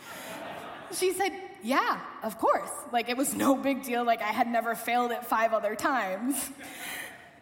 She 0.92 1.14
said, 1.14 1.32
Yeah, 1.62 2.00
of 2.22 2.38
course. 2.38 2.70
Like 2.92 3.08
it 3.08 3.16
was 3.16 3.34
no 3.34 3.56
big 3.56 3.82
deal, 3.82 4.04
like 4.04 4.20
I 4.20 4.32
had 4.32 4.46
never 4.46 4.74
failed 4.74 5.10
it 5.10 5.24
five 5.24 5.54
other 5.54 5.74
times. 5.74 6.50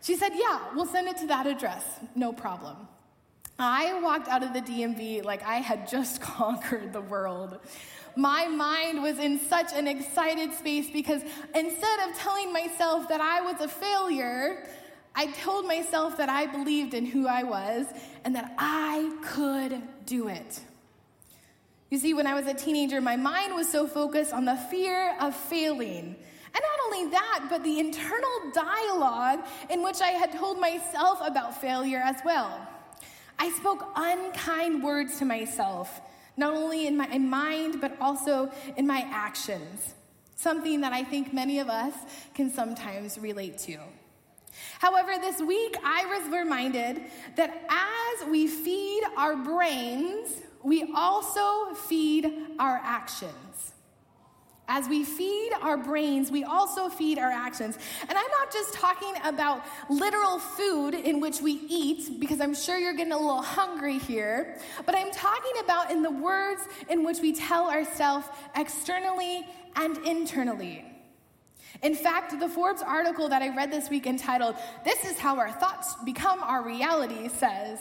She 0.01 0.15
said, 0.15 0.31
Yeah, 0.37 0.61
we'll 0.77 0.87
send 0.87 1.09
it 1.09 1.17
to 1.17 1.27
that 1.27 1.49
address, 1.49 1.85
no 2.15 2.33
problem. 2.33 2.77
I 3.59 4.01
walked 4.01 4.29
out 4.29 4.45
of 4.45 4.53
the 4.53 4.61
DMV 4.61 5.25
like 5.25 5.43
I 5.43 5.57
had 5.57 5.89
just 5.89 6.21
conquered 6.23 6.93
the 6.93 7.01
world 7.01 7.59
my 8.19 8.49
mind 8.49 9.01
was 9.01 9.21
in 9.21 9.39
such 9.39 9.73
an 9.73 9.87
excited 9.87 10.53
space 10.53 10.91
because 10.91 11.23
instead 11.55 12.09
of 12.09 12.17
telling 12.19 12.53
myself 12.53 13.09
that 13.09 13.21
I 13.21 13.43
was 13.43 13.61
a 13.61 13.69
failure, 13.69 14.67
I 15.15 15.27
told 15.27 15.67
myself 15.67 16.17
that 16.17 16.29
I 16.29 16.47
believed 16.47 16.95
in 16.95 17.07
who 17.07 17.29
I 17.29 17.45
was 17.45 17.87
and 18.25 18.35
that 18.35 18.53
I 18.59 19.17
could 19.23 19.81
do 20.05 20.27
it. 20.27 20.61
You 21.91 21.99
see, 21.99 22.13
when 22.13 22.27
I 22.27 22.35
was 22.35 22.47
a 22.49 22.55
teenager, 22.55 23.01
my 23.01 23.15
mind 23.15 23.55
was 23.55 23.71
so 23.71 23.87
focused 23.87 24.33
on 24.33 24.45
the 24.45 24.57
fear 24.57 25.17
of 25.21 25.33
failing. 25.37 26.17
And 26.55 26.55
not 26.55 26.81
only 26.87 27.11
that, 27.13 27.47
but 27.49 27.63
the 27.63 27.79
internal 27.79 28.51
dialogue 28.53 29.47
in 29.71 29.85
which 29.85 30.01
I 30.01 30.09
had 30.09 30.33
told 30.33 30.61
myself 30.61 31.21
about 31.23 31.61
failure 31.61 32.03
as 32.05 32.17
well. 32.25 32.67
I 33.39 33.51
spoke 33.53 33.87
unkind 33.95 34.83
words 34.83 35.21
to 35.21 35.25
myself 35.25 36.01
not 36.39 36.55
only 36.55 36.87
in 36.87 36.97
my 36.97 37.19
mind, 37.19 37.81
but 37.81 37.97
also 38.01 38.51
in 38.77 38.87
my 38.87 39.07
actions. 39.11 39.95
Something 40.37 40.81
that 40.83 40.93
I 40.93 41.05
think 41.05 41.35
many 41.35 41.59
of 41.59 41.69
us 41.69 41.95
can 42.35 42.51
sometimes 42.51 43.19
relate 43.19 43.59
to. 43.59 43.79
However, 44.79 45.13
this 45.21 45.41
week 45.41 45.77
I 45.85 46.07
was 46.07 46.33
reminded 46.33 47.03
that 47.37 47.63
as 47.69 48.29
we 48.29 48.47
feed 48.47 49.03
our 49.17 49.37
brains 49.37 50.43
we 50.63 50.93
also 50.95 51.75
feed 51.75 52.31
our 52.59 52.81
actions. 52.83 53.73
As 54.71 54.87
we 54.87 55.03
feed 55.03 55.51
our 55.63 55.79
brains, 55.79 56.31
we 56.31 56.45
also 56.45 56.91
feed 56.91 57.19
our 57.19 57.31
actions. 57.31 57.79
And 58.03 58.11
I'm 58.11 58.31
not 58.39 58.53
just 58.53 58.75
talking 58.75 59.15
about 59.25 59.65
literal 59.89 60.39
food 60.39 60.95
in 60.95 61.21
which 61.21 61.41
we 61.41 61.53
eat, 61.69 62.21
because 62.21 62.39
I'm 62.39 62.55
sure 62.55 62.79
you're 62.79 62.93
getting 62.93 63.15
a 63.15 63.19
little 63.19 63.41
hungry 63.41 63.99
here, 63.99 64.59
but 64.85 64.95
I'm 64.95 65.11
talking 65.11 65.53
about 65.65 65.91
in 65.91 66.03
the 66.03 66.11
words 66.11 66.61
in 66.91 67.03
which 67.03 67.21
we 67.21 67.33
tell 67.33 67.71
ourselves 67.71 68.27
externally 68.55 69.47
and 69.75 69.97
internally. 70.07 70.85
In 71.83 71.95
fact, 71.95 72.39
the 72.39 72.49
Forbes 72.49 72.83
article 72.83 73.29
that 73.31 73.41
I 73.41 73.55
read 73.55 73.71
this 73.71 73.89
week 73.89 74.07
entitled, 74.07 74.57
This 74.85 75.03
is 75.05 75.19
How 75.19 75.39
Our 75.39 75.51
Thoughts 75.51 75.95
Become 76.05 76.43
Our 76.43 76.63
Reality 76.63 77.29
says, 77.29 77.79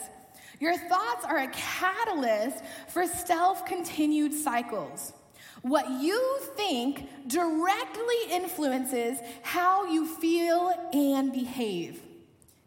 Your 0.61 0.77
thoughts 0.77 1.25
are 1.25 1.39
a 1.39 1.47
catalyst 1.49 2.63
for 2.87 3.05
self 3.07 3.65
continued 3.65 4.33
cycles. 4.33 5.11
What 5.61 5.89
you 6.01 6.39
think 6.55 7.07
directly 7.27 8.15
influences 8.29 9.19
how 9.41 9.85
you 9.91 10.05
feel 10.05 10.73
and 10.93 11.31
behave. 11.31 12.01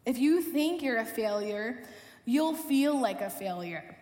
If 0.05 0.17
you 0.17 0.41
think 0.41 0.81
you're 0.81 0.99
a 0.99 1.05
failure, 1.05 1.83
you'll 2.25 2.55
feel 2.55 2.99
like 2.99 3.21
a 3.21 3.29
failure. 3.29 3.95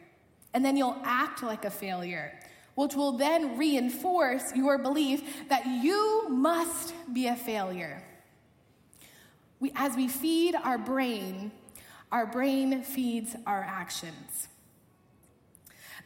And 0.53 0.65
then 0.65 0.75
you'll 0.75 0.97
act 1.03 1.43
like 1.43 1.65
a 1.65 1.69
failure, 1.69 2.39
which 2.75 2.95
will 2.95 3.13
then 3.13 3.57
reinforce 3.57 4.55
your 4.55 4.77
belief 4.77 5.47
that 5.49 5.65
you 5.67 6.27
must 6.29 6.93
be 7.13 7.27
a 7.27 7.35
failure. 7.35 8.03
We, 9.59 9.71
as 9.75 9.95
we 9.95 10.07
feed 10.07 10.55
our 10.55 10.77
brain, 10.77 11.51
our 12.11 12.25
brain 12.25 12.81
feeds 12.81 13.35
our 13.45 13.61
actions. 13.61 14.47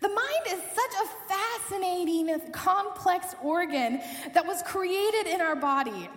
The 0.03 0.09
mind 0.09 0.45
is 0.47 0.59
such 0.75 0.91
a 1.01 1.33
fascinating, 1.33 2.51
complex 2.51 3.35
organ 3.41 4.01
that 4.33 4.45
was 4.45 4.61
created 4.63 5.27
in 5.27 5.39
our 5.39 5.55
body. 5.55 6.09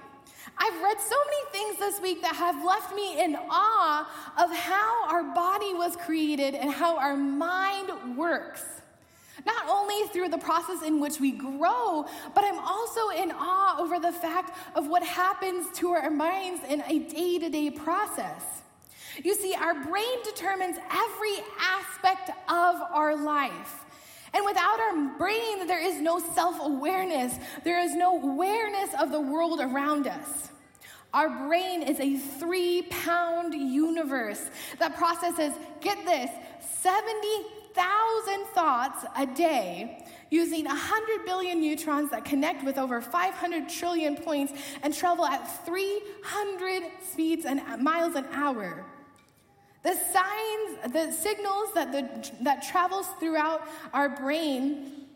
I've 0.59 0.83
read 0.83 1.01
so 1.01 1.15
many 1.25 1.53
things 1.53 1.79
this 1.79 2.01
week 2.01 2.21
that 2.23 2.35
have 2.35 2.65
left 2.65 2.97
me 2.97 3.23
in 3.23 3.37
awe 3.49 4.11
of 4.43 4.53
how 4.53 5.09
our 5.09 5.23
body 5.23 5.73
was 5.73 5.95
created 5.95 6.57
and 6.57 6.73
how 6.73 6.99
our 6.99 7.17
mind 7.17 8.17
works. 8.17 8.65
Not 9.47 9.69
only 9.69 10.09
through 10.09 10.31
the 10.31 10.39
process 10.39 10.83
in 10.83 10.99
which 10.99 11.21
we 11.21 11.31
grow, 11.31 12.07
but 12.35 12.43
I'm 12.43 12.59
also 12.59 13.11
in 13.11 13.31
awe 13.31 13.77
over 13.79 14.01
the 14.01 14.11
fact 14.11 14.59
of 14.75 14.89
what 14.89 15.05
happens 15.05 15.67
to 15.79 15.91
our 15.91 16.11
minds 16.11 16.65
in 16.69 16.83
a 16.89 16.99
day 16.99 17.39
to 17.39 17.49
day 17.49 17.71
process. 17.71 18.43
You 19.23 19.35
see, 19.35 19.55
our 19.55 19.75
brain 19.75 20.19
determines 20.25 20.77
every 20.91 21.37
aspect 21.61 22.31
of 22.49 22.77
our 22.93 23.17
life. 23.17 23.85
And 24.35 24.45
without 24.45 24.79
our 24.79 25.17
brain, 25.17 25.67
there 25.67 25.83
is 25.83 26.01
no 26.01 26.19
self 26.19 26.57
awareness, 26.61 27.35
there 27.65 27.81
is 27.81 27.95
no 27.95 28.21
awareness 28.21 28.91
of 29.01 29.11
the 29.11 29.21
world 29.21 29.61
around 29.61 30.07
us. 30.07 30.51
Our 31.15 31.47
brain 31.47 31.83
is 31.83 31.99
a 31.99 32.19
three 32.19 32.83
pound 32.83 33.55
universe 33.55 34.51
that 34.79 34.97
processes, 34.97 35.55
get 35.81 36.05
this, 36.05 36.31
70,000 36.83 38.45
thoughts 38.55 39.05
a 39.17 39.27
day 39.27 40.05
using 40.29 40.65
100 40.65 41.25
billion 41.25 41.61
neutrons 41.61 42.11
that 42.11 42.25
connect 42.25 42.65
with 42.65 42.77
over 42.77 43.01
500 43.01 43.69
trillion 43.69 44.17
points 44.17 44.53
and 44.83 44.93
travel 44.93 45.25
at 45.25 45.65
300 45.65 46.83
speeds 47.11 47.47
and 47.47 47.63
miles 47.83 48.17
an 48.17 48.27
hour. 48.33 48.85
The 49.87 49.95
signs, 49.95 50.93
the 50.93 51.13
signals 51.13 51.73
that, 51.75 51.93
the, 51.93 52.33
that 52.43 52.65
travels 52.65 53.07
throughout 53.21 53.69
our 53.95 54.09
brain 54.09 55.07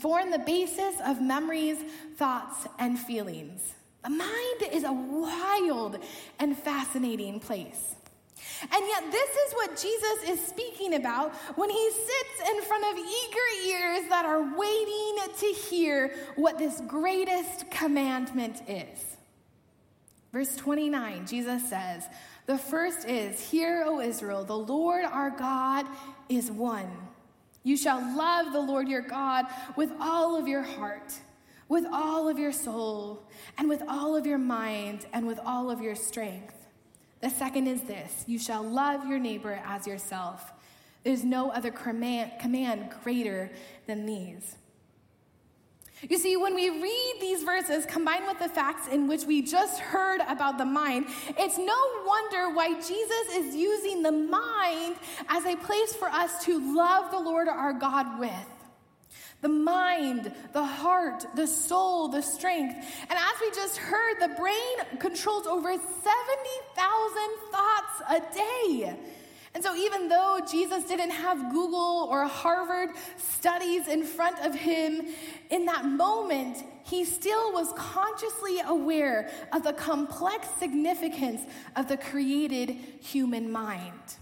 form 0.00 0.32
the 0.32 0.40
basis 0.40 0.96
of 1.06 1.22
memories, 1.22 1.78
thoughts, 2.16 2.66
and 2.80 2.98
feelings. 2.98 3.74
The 4.02 4.10
mind 4.10 4.62
is 4.72 4.82
a 4.82 4.92
wild 4.92 6.00
and 6.40 6.58
fascinating 6.58 7.38
place. 7.38 7.94
And 8.62 8.84
yet, 8.88 9.12
this 9.12 9.30
is 9.30 9.52
what 9.54 9.70
Jesus 9.76 10.28
is 10.28 10.44
speaking 10.44 10.94
about 10.94 11.32
when 11.54 11.70
he 11.70 11.90
sits 11.90 12.50
in 12.50 12.62
front 12.62 12.82
of 12.82 12.98
eager 12.98 13.68
ears 13.68 14.08
that 14.08 14.24
are 14.26 14.42
waiting 14.58 15.18
to 15.38 15.46
hear 15.46 16.16
what 16.34 16.58
this 16.58 16.82
greatest 16.88 17.70
commandment 17.70 18.60
is. 18.66 19.16
Verse 20.32 20.56
29, 20.56 21.26
Jesus 21.28 21.68
says, 21.70 22.08
the 22.46 22.58
first 22.58 23.06
is 23.08 23.50
Hear, 23.50 23.84
O 23.86 24.00
Israel, 24.00 24.44
the 24.44 24.56
Lord 24.56 25.04
our 25.04 25.30
God 25.30 25.86
is 26.28 26.50
one. 26.50 26.90
You 27.62 27.76
shall 27.76 28.00
love 28.16 28.52
the 28.52 28.60
Lord 28.60 28.88
your 28.88 29.02
God 29.02 29.46
with 29.76 29.90
all 30.00 30.36
of 30.36 30.46
your 30.46 30.62
heart, 30.62 31.12
with 31.68 31.84
all 31.92 32.28
of 32.28 32.38
your 32.38 32.52
soul, 32.52 33.24
and 33.58 33.68
with 33.68 33.82
all 33.88 34.14
of 34.16 34.24
your 34.24 34.38
mind, 34.38 35.06
and 35.12 35.26
with 35.26 35.40
all 35.44 35.70
of 35.70 35.80
your 35.80 35.96
strength. 35.96 36.54
The 37.20 37.30
second 37.30 37.66
is 37.66 37.82
this 37.82 38.24
you 38.28 38.38
shall 38.38 38.62
love 38.62 39.06
your 39.06 39.18
neighbor 39.18 39.60
as 39.66 39.86
yourself. 39.86 40.52
There's 41.02 41.24
no 41.24 41.50
other 41.50 41.70
command, 41.70 42.90
greater 43.02 43.50
than 43.86 44.06
these. 44.06 44.56
You 46.02 46.18
see, 46.18 46.36
when 46.36 46.54
we 46.54 46.68
read 46.68 47.14
these 47.20 47.42
verses 47.42 47.86
combined 47.86 48.26
with 48.26 48.38
the 48.38 48.50
facts 48.50 48.86
in 48.88 49.08
which 49.08 49.24
we 49.24 49.40
just 49.40 49.80
heard 49.80 50.20
about 50.28 50.58
the 50.58 50.64
mind, 50.66 51.06
it's 51.38 51.56
no 51.56 52.04
wonder 52.04 52.50
why 52.54 52.74
Jesus 52.74 53.34
is 53.34 53.56
using 53.56 54.02
the 54.02 54.12
mind 54.12 54.96
as 55.28 55.46
a 55.46 55.56
place 55.56 55.94
for 55.94 56.08
us 56.08 56.44
to 56.44 56.76
love 56.76 57.10
the 57.10 57.18
Lord 57.18 57.48
our 57.48 57.72
God 57.72 58.18
with. 58.18 58.30
The 59.40 59.48
mind, 59.48 60.32
the 60.52 60.64
heart, 60.64 61.24
the 61.34 61.46
soul, 61.46 62.08
the 62.08 62.22
strength. 62.22 62.74
And 63.02 63.12
as 63.12 63.40
we 63.40 63.50
just 63.52 63.78
heard, 63.78 64.20
the 64.20 64.34
brain 64.34 64.98
controls 64.98 65.46
over 65.46 65.70
70,000 65.70 65.82
thoughts 67.50 68.02
a 68.10 68.20
day. 68.34 68.96
And 69.56 69.64
so, 69.64 69.74
even 69.74 70.10
though 70.10 70.38
Jesus 70.46 70.84
didn't 70.84 71.12
have 71.12 71.50
Google 71.50 72.08
or 72.10 72.26
Harvard 72.26 72.90
studies 73.16 73.88
in 73.88 74.02
front 74.02 74.38
of 74.44 74.54
him, 74.54 75.06
in 75.48 75.64
that 75.64 75.86
moment, 75.86 76.62
he 76.84 77.06
still 77.06 77.54
was 77.54 77.72
consciously 77.74 78.60
aware 78.66 79.30
of 79.54 79.62
the 79.62 79.72
complex 79.72 80.46
significance 80.58 81.40
of 81.74 81.88
the 81.88 81.96
created 81.96 82.68
human 83.00 83.50
mind. 83.50 84.18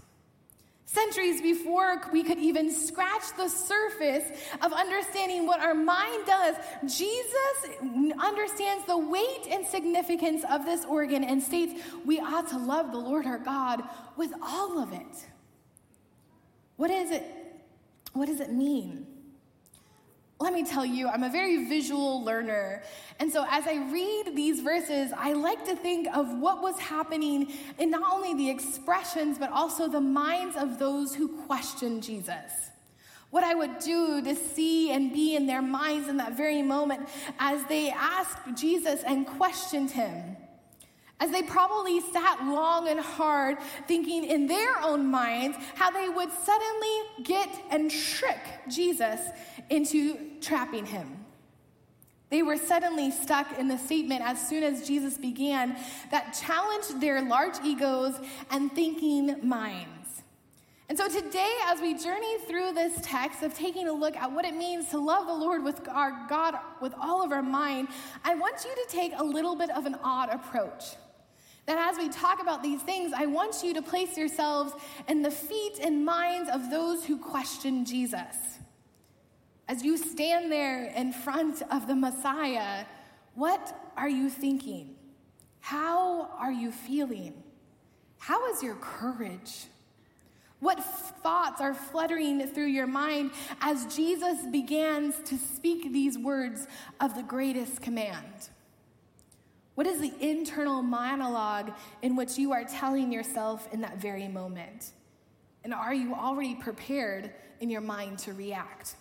Centuries 0.95 1.41
before 1.41 2.01
we 2.13 2.23
could 2.23 2.37
even 2.37 2.71
scratch 2.71 3.23
the 3.35 3.49
surface 3.49 4.31
of 4.61 4.71
understanding 4.71 5.45
what 5.45 5.59
our 5.59 5.73
mind 5.73 6.25
does, 6.25 6.55
Jesus 6.85 8.13
understands 8.17 8.85
the 8.85 8.97
weight 8.97 9.45
and 9.49 9.67
significance 9.67 10.45
of 10.49 10.63
this 10.63 10.85
organ 10.85 11.25
and 11.25 11.43
states 11.43 11.83
we 12.05 12.21
ought 12.21 12.47
to 12.47 12.57
love 12.57 12.93
the 12.93 12.97
Lord 12.97 13.25
our 13.25 13.37
God 13.37 13.83
with 14.15 14.31
all 14.41 14.81
of 14.81 14.93
it. 14.93 15.25
What 16.77 16.89
is 16.89 17.11
it? 17.11 17.25
What 18.13 18.27
does 18.27 18.39
it 18.39 18.53
mean? 18.53 19.05
Let 20.37 20.53
me 20.53 20.65
tell 20.65 20.85
you, 20.85 21.07
I'm 21.07 21.23
a 21.23 21.29
very 21.29 21.65
visual 21.69 22.21
learner. 22.21 22.83
And 23.19 23.31
so 23.31 23.45
as 23.49 23.65
I 23.67 23.75
read 23.89 24.35
these 24.35 24.59
verses, 24.59 25.13
I 25.15 25.31
like 25.31 25.63
to 25.65 25.77
think 25.77 26.07
of 26.13 26.39
what 26.39 26.61
was 26.61 26.77
happening 26.77 27.53
in 27.79 27.89
not 27.89 28.13
only 28.13 28.33
the 28.33 28.49
expressions, 28.49 29.37
but 29.37 29.49
also 29.51 29.87
the 29.87 30.01
minds 30.01 30.57
of 30.57 30.77
those 30.77 31.15
who 31.15 31.29
questioned 31.45 32.03
Jesus. 32.03 32.51
What 33.29 33.45
I 33.45 33.55
would 33.55 33.79
do 33.79 34.21
to 34.21 34.35
see 34.35 34.91
and 34.91 35.13
be 35.13 35.37
in 35.37 35.47
their 35.47 35.61
minds 35.61 36.09
in 36.09 36.17
that 36.17 36.35
very 36.35 36.61
moment 36.61 37.07
as 37.39 37.63
they 37.65 37.89
asked 37.89 38.55
Jesus 38.55 39.03
and 39.03 39.25
questioned 39.25 39.91
him. 39.91 40.35
As 41.19 41.31
they 41.31 41.43
probably 41.43 42.01
sat 42.01 42.45
long 42.45 42.89
and 42.89 42.99
hard, 42.99 43.57
thinking 43.87 44.25
in 44.25 44.47
their 44.47 44.81
own 44.81 45.09
minds 45.09 45.57
how 45.75 45.89
they 45.89 46.09
would 46.09 46.29
suddenly 46.43 47.23
get 47.23 47.49
and 47.71 47.89
trick 47.89 48.39
Jesus 48.67 49.21
into 49.69 50.17
trapping 50.41 50.85
him. 50.85 51.25
They 52.29 52.43
were 52.43 52.57
suddenly 52.57 53.11
stuck 53.11 53.57
in 53.57 53.67
the 53.67 53.77
statement 53.77 54.21
as 54.21 54.45
soon 54.45 54.63
as 54.63 54.85
Jesus 54.87 55.17
began 55.17 55.77
that 56.11 56.33
challenged 56.33 56.99
their 56.99 57.21
large 57.21 57.55
egos 57.63 58.19
and 58.51 58.71
thinking 58.71 59.47
minds. 59.47 60.23
And 60.87 60.97
so 60.97 61.07
today, 61.07 61.51
as 61.65 61.81
we 61.81 61.95
journey 61.95 62.37
through 62.47 62.73
this 62.73 62.99
text 63.01 63.41
of 63.41 63.55
taking 63.55 63.87
a 63.87 63.93
look 63.93 64.15
at 64.15 64.31
what 64.31 64.45
it 64.45 64.53
means 64.53 64.89
to 64.89 64.99
love 64.99 65.25
the 65.27 65.33
Lord 65.33 65.63
with 65.63 65.87
our 65.87 66.25
God 66.29 66.55
with 66.81 66.93
all 67.01 67.23
of 67.23 67.31
our 67.31 67.41
mind, 67.41 67.87
I 68.23 68.35
want 68.35 68.65
you 68.65 68.75
to 68.75 68.85
take 68.91 69.13
a 69.17 69.23
little 69.23 69.55
bit 69.55 69.71
of 69.71 69.85
an 69.85 69.95
odd 70.03 70.29
approach. 70.29 70.83
That 71.65 71.91
as 71.91 71.97
we 71.97 72.09
talk 72.09 72.41
about 72.41 72.61
these 72.61 72.81
things, 72.81 73.11
I 73.15 73.25
want 73.25 73.63
you 73.63 73.73
to 73.73 73.81
place 73.81 74.17
yourselves 74.17 74.73
in 75.07 75.23
the 75.23 75.31
feet 75.31 75.79
and 75.81 76.05
minds 76.05 76.49
of 76.49 76.69
those 76.69 77.05
who 77.05 77.17
question 77.17 77.85
Jesus. 77.85 78.59
As 79.67 79.83
you 79.83 79.97
stand 79.97 80.51
there 80.51 80.85
in 80.85 81.11
front 81.11 81.63
of 81.71 81.87
the 81.87 81.95
Messiah, 81.95 82.85
what 83.33 83.91
are 83.97 84.09
you 84.09 84.29
thinking? 84.29 84.95
How 85.59 86.29
are 86.37 86.51
you 86.51 86.71
feeling? 86.71 87.33
How 88.19 88.51
is 88.53 88.61
your 88.61 88.75
courage? 88.75 89.65
What 90.59 90.83
thoughts 90.83 91.61
are 91.61 91.73
fluttering 91.73 92.47
through 92.47 92.67
your 92.67 92.87
mind 92.87 93.31
as 93.61 93.95
Jesus 93.95 94.45
begins 94.51 95.15
to 95.25 95.37
speak 95.37 95.91
these 95.91 96.17
words 96.17 96.67
of 96.99 97.15
the 97.15 97.23
greatest 97.23 97.81
command? 97.81 98.49
What 99.75 99.87
is 99.87 99.99
the 99.99 100.13
internal 100.21 100.81
monologue 100.81 101.73
in 102.01 102.15
which 102.15 102.37
you 102.37 102.53
are 102.53 102.63
telling 102.63 103.11
yourself 103.11 103.67
in 103.73 103.81
that 103.81 103.97
very 103.97 104.27
moment? 104.27 104.91
And 105.63 105.73
are 105.73 105.93
you 105.93 106.13
already 106.13 106.55
prepared 106.55 107.31
in 107.59 107.69
your 107.69 107.81
mind 107.81 108.19
to 108.19 108.33
react? 108.33 108.95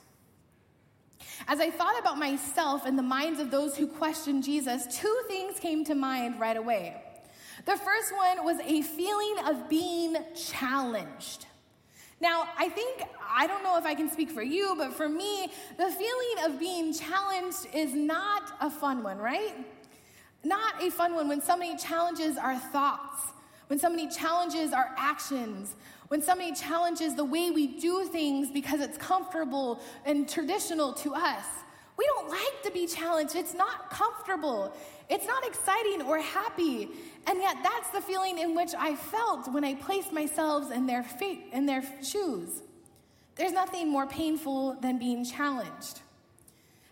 As 1.46 1.60
I 1.60 1.70
thought 1.70 1.98
about 1.98 2.18
myself 2.18 2.87
and 2.87 2.98
the 2.98 3.02
minds 3.02 3.38
of 3.38 3.50
those 3.50 3.76
who 3.76 3.87
questioned 3.87 4.42
Jesus, 4.42 4.98
two 4.98 5.16
things 5.28 5.60
came 5.60 5.84
to 5.84 5.94
mind 5.94 6.40
right 6.40 6.56
away. 6.56 7.00
The 7.66 7.76
first 7.76 8.12
one 8.14 8.44
was 8.44 8.58
a 8.60 8.82
feeling 8.82 9.37
of 9.46 9.68
being 9.68 10.16
challenged. 10.34 11.46
Now, 12.20 12.48
I 12.58 12.68
think, 12.68 13.02
I 13.28 13.46
don't 13.46 13.62
know 13.62 13.76
if 13.76 13.84
I 13.84 13.94
can 13.94 14.10
speak 14.10 14.30
for 14.30 14.42
you, 14.42 14.74
but 14.76 14.92
for 14.94 15.08
me, 15.08 15.52
the 15.76 15.90
feeling 15.90 16.44
of 16.44 16.58
being 16.58 16.92
challenged 16.92 17.68
is 17.74 17.94
not 17.94 18.52
a 18.60 18.70
fun 18.70 19.02
one, 19.02 19.18
right? 19.18 19.54
Not 20.44 20.83
a 20.83 20.90
fun 20.90 21.14
one 21.14 21.28
when 21.28 21.40
somebody 21.40 21.76
challenges 21.76 22.37
our 22.37 22.59
thoughts, 22.59 23.33
when 23.68 23.78
somebody 23.78 24.09
challenges 24.09 24.72
our 24.72 24.90
actions, 24.96 25.74
when 26.09 26.20
somebody 26.22 26.52
challenges 26.52 27.14
the 27.14 27.24
way 27.24 27.50
we 27.50 27.66
do 27.66 28.04
things 28.04 28.50
because 28.50 28.80
it's 28.80 28.98
comfortable 28.98 29.80
and 30.04 30.28
traditional 30.28 30.92
to 30.92 31.14
us. 31.14 31.46
We 31.96 32.04
don't 32.07 32.28
like 32.28 32.62
to 32.64 32.70
be 32.70 32.87
challenged. 32.87 33.37
It's 33.37 33.54
not 33.54 33.90
comfortable. 33.90 34.74
It's 35.09 35.26
not 35.26 35.46
exciting 35.46 36.02
or 36.02 36.18
happy. 36.18 36.88
And 37.26 37.38
yet 37.40 37.57
that's 37.62 37.88
the 37.90 38.00
feeling 38.00 38.38
in 38.38 38.54
which 38.54 38.70
I 38.76 38.96
felt 38.96 39.50
when 39.52 39.64
I 39.64 39.74
placed 39.74 40.12
myself 40.12 40.72
in 40.72 40.87
their 40.87 41.04
feet 41.04 41.46
in 41.52 41.66
their 41.66 41.83
shoes. 42.02 42.62
There's 43.37 43.52
nothing 43.52 43.88
more 43.88 44.07
painful 44.07 44.76
than 44.80 44.98
being 44.98 45.24
challenged. 45.24 46.00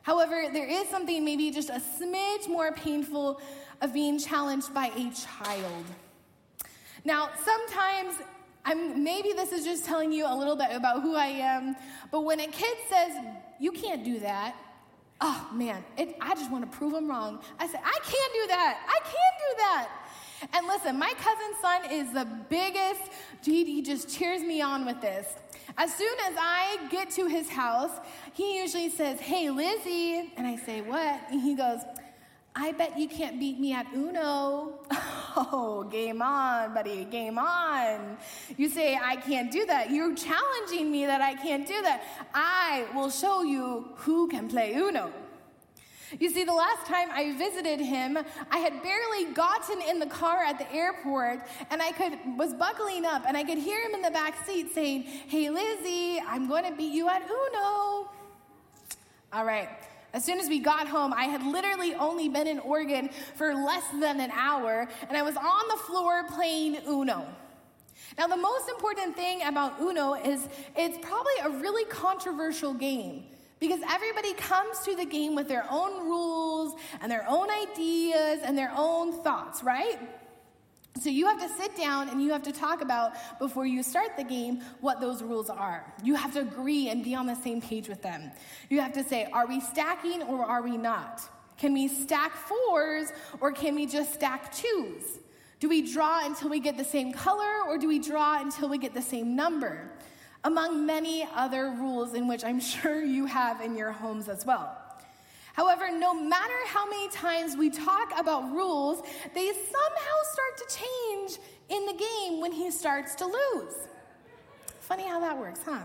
However, 0.03 0.47
there 0.53 0.67
is 0.67 0.89
something 0.89 1.25
maybe 1.25 1.51
just 1.51 1.71
a 1.71 1.81
smidge 2.01 2.49
more 2.49 2.73
painful 2.73 3.41
of 3.81 3.93
being 3.93 4.19
challenged 4.19 4.73
by 4.75 4.87
a 4.97 5.11
child. 5.11 5.85
Now, 7.05 7.31
sometimes 7.45 8.15
I'm, 8.65 9.03
maybe 9.03 9.33
this 9.33 9.53
is 9.53 9.65
just 9.65 9.85
telling 9.85 10.13
you 10.13 10.25
a 10.27 10.35
little 10.35 10.57
bit 10.57 10.69
about 10.73 11.03
who 11.03 11.17
I 11.17 11.27
am, 11.27 11.77
but 12.11 12.21
when 12.21 12.41
a 12.41 12.47
kid 12.47 12.77
says, 12.89 13.13
You 13.59 13.73
can't 13.73 14.05
do 14.05 14.21
that, 14.21 14.55
oh 15.23 15.49
man, 15.53 15.85
it, 15.97 16.17
I 16.21 16.35
just 16.35 16.51
want 16.51 16.71
to 16.71 16.77
prove 16.77 16.93
them 16.93 17.09
wrong. 17.09 17.41
I 17.59 17.67
say, 17.67 17.79
I 17.79 17.99
can't 18.03 18.33
do 18.33 18.47
that. 18.49 18.81
I 18.89 18.99
can't 19.05 19.37
do 19.39 19.57
that. 19.59 19.89
And 20.53 20.67
listen, 20.67 20.99
my 20.99 21.13
cousin's 21.15 21.59
son 21.61 21.91
is 21.91 22.13
the 22.13 22.27
biggest, 22.49 23.03
he, 23.43 23.65
he 23.65 23.83
just 23.83 24.09
cheers 24.09 24.43
me 24.43 24.61
on 24.61 24.85
with 24.85 25.01
this. 25.01 25.27
As 25.79 25.95
soon 25.95 26.15
as 26.27 26.35
I 26.39 26.79
get 26.91 27.11
to 27.13 27.27
his 27.27 27.49
house, 27.49 27.93
he 28.35 28.59
usually 28.59 28.91
says, 28.91 29.21
Hey, 29.21 29.51
Lizzie. 29.51 30.33
And 30.37 30.47
I 30.47 30.57
say, 30.57 30.81
What? 30.81 31.21
And 31.31 31.41
he 31.41 31.55
goes, 31.55 31.81
I 32.55 32.73
bet 32.73 32.99
you 32.99 33.09
can't 33.09 33.41
beat 33.41 33.59
me 33.59 33.73
at 33.73 33.87
Uno. 33.95 34.81
Oh, 35.35 35.85
game 35.85 36.21
on, 36.21 36.75
buddy, 36.75 37.07
game 37.07 37.39
on. 37.39 38.19
You 38.59 38.69
say, 38.69 38.99
I 39.03 39.17
can't 39.17 39.51
do 39.51 39.65
that. 39.65 39.91
You're 39.91 40.15
challenging 40.15 40.93
me 40.93 41.07
that 41.07 41.23
I 41.23 41.33
can't 41.33 41.67
do 41.67 41.81
that. 41.81 42.03
I 42.35 42.85
will 42.95 43.09
show 43.09 43.43
you 43.43 43.89
who 43.95 44.29
can 44.29 44.47
play 44.47 44.75
Uno. 44.75 45.11
You 46.19 46.31
see, 46.31 46.45
the 46.45 46.53
last 46.53 46.87
time 46.87 47.09
I 47.11 47.37
visited 47.37 47.81
him, 47.81 48.19
I 48.51 48.59
had 48.59 48.83
barely 48.83 49.33
gotten 49.33 49.81
in 49.83 49.99
the 49.99 50.07
car 50.07 50.45
at 50.45 50.59
the 50.59 50.71
airport 50.73 51.41
and 51.71 51.81
I 51.81 51.93
could 51.93 52.13
was 52.37 52.53
buckling 52.55 53.05
up 53.05 53.25
and 53.27 53.37
I 53.37 53.45
could 53.45 53.59
hear 53.59 53.81
him 53.83 53.95
in 53.95 54.03
the 54.03 54.11
back 54.11 54.47
seat 54.47 54.75
saying, 54.75 55.03
Hey 55.03 55.49
Lizzie, 55.51 56.21
I'm 56.21 56.49
going 56.49 56.65
to 56.65 56.77
beat 56.77 56.93
you 56.93 57.09
at 57.09 57.23
Uno. 57.23 58.11
All 59.33 59.45
right. 59.45 59.69
As 60.15 60.23
soon 60.23 60.39
as 60.39 60.49
we 60.49 60.61
got 60.61 60.87
home, 60.87 61.15
I 61.15 61.25
had 61.25 61.43
literally 61.43 61.95
only 61.95 62.29
been 62.29 62.47
in 62.47 62.59
Oregon 62.59 63.09
for 63.35 63.55
less 63.55 63.85
than 63.99 64.21
an 64.21 64.31
hour, 64.31 64.87
and 65.09 65.17
I 65.17 65.23
was 65.23 65.37
on 65.39 65.69
the 65.69 65.77
floor 65.85 66.25
playing 66.29 66.77
Uno. 66.87 67.27
Now, 68.19 68.27
the 68.27 68.37
most 68.37 68.69
important 68.69 69.17
thing 69.17 69.41
about 69.43 69.81
Uno 69.81 70.13
is 70.13 70.47
it's 70.77 70.99
probably 71.01 71.33
a 71.45 71.49
really 71.49 71.87
controversial 71.87 72.75
game 72.75 73.25
because 73.63 73.79
everybody 73.89 74.35
comes 74.35 74.81
to 74.81 74.97
the 74.97 75.05
game 75.05 75.37
with 75.37 75.47
their 75.47 75.65
own 75.71 76.09
rules 76.09 76.75
and 77.01 77.09
their 77.09 77.25
own 77.29 77.49
ideas 77.49 78.41
and 78.43 78.59
their 78.59 78.73
own 78.77 79.13
thoughts, 79.23 79.63
right? 79.63 80.01
So 81.01 81.11
you 81.11 81.27
have 81.29 81.41
to 81.41 81.49
sit 81.49 81.77
down 81.77 82.09
and 82.09 82.21
you 82.21 82.33
have 82.33 82.43
to 82.43 82.51
talk 82.51 82.83
about 82.83 83.13
before 83.39 83.65
you 83.65 83.85
start 83.85 84.17
the 84.17 84.25
game 84.25 84.63
what 84.81 85.01
those 85.01 85.23
rules 85.23 85.49
are. 85.49 85.87
You 86.03 86.17
have 86.17 86.33
to 86.33 86.41
agree 86.41 86.89
and 86.89 87.05
be 87.05 87.15
on 87.15 87.27
the 87.27 87.37
same 87.37 87.61
page 87.63 87.89
with 87.89 88.03
them. 88.03 88.33
You 88.69 88.81
have 88.81 88.95
to 88.95 89.05
say, 89.05 89.29
are 89.33 89.47
we 89.47 89.61
stacking 89.61 90.23
or 90.25 90.45
are 90.45 90.63
we 90.63 90.77
not? 90.77 91.23
Can 91.57 91.73
we 91.73 91.87
stack 91.87 92.33
fours 92.35 93.13
or 93.41 93.53
can 93.53 93.77
we 93.77 93.87
just 93.87 94.13
stack 94.13 94.53
twos? 94.53 95.21
Do 95.61 95.69
we 95.69 95.83
draw 95.83 96.27
until 96.27 96.51
we 96.51 96.59
get 96.59 96.77
the 96.77 96.85
same 96.85 97.13
color 97.13 97.63
or 97.69 97.79
do 97.79 97.87
we 97.87 98.01
draw 98.01 98.41
until 98.41 98.69
we 98.69 98.79
get 98.79 98.93
the 98.93 99.03
same 99.03 99.37
number? 99.37 99.89
Among 100.45 100.87
many 100.87 101.27
other 101.35 101.71
rules 101.71 102.15
in 102.15 102.27
which 102.27 102.45
I'm 102.45 102.61
sure 102.61 103.03
you 103.17 103.27
have 103.27 103.61
in 103.61 103.77
your 103.77 103.93
homes 103.93 104.29
as 104.29 104.45
well. 104.45 104.79
However, 105.55 105.91
no 105.91 106.15
matter 106.15 106.55
how 106.67 106.89
many 106.89 107.09
times 107.11 107.57
we 107.57 107.69
talk 107.69 108.13
about 108.19 108.51
rules, 108.53 109.03
they 109.35 109.47
somehow 109.47 110.17
start 110.33 110.57
to 110.69 110.79
change 110.79 111.39
in 111.69 111.87
the 111.87 111.93
game 111.93 112.41
when 112.41 112.53
he 112.53 112.71
starts 112.71 113.15
to 113.17 113.27
lose. 113.27 113.75
Funny 114.81 115.07
how 115.07 115.21
that 115.21 115.39
works, 115.39 115.61
huh? 115.65 115.83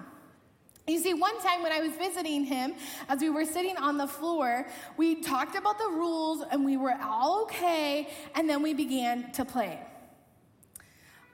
You 0.88 1.00
see, 1.00 1.14
one 1.14 1.38
time 1.42 1.64
when 1.64 1.74
I 1.74 1.82
was 1.82 1.92
visiting 1.98 2.46
him, 2.46 2.74
as 3.10 3.20
we 3.20 3.30
were 3.30 3.44
sitting 3.44 3.76
on 3.76 3.98
the 3.98 4.08
floor, 4.08 4.66
we 4.96 5.16
talked 5.16 5.58
about 5.58 5.78
the 5.78 5.90
rules 5.90 6.46
and 6.50 6.64
we 6.64 6.78
were 6.78 6.98
all 7.04 7.42
okay, 7.44 8.08
and 8.36 8.50
then 8.50 8.62
we 8.62 8.74
began 8.74 9.30
to 9.34 9.44
play. 9.44 9.82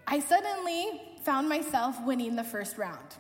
I 0.08 0.20
suddenly 0.20 1.02
found 1.24 1.50
myself 1.50 1.96
winning 2.06 2.36
the 2.36 2.44
first 2.44 2.78
round. 2.78 3.16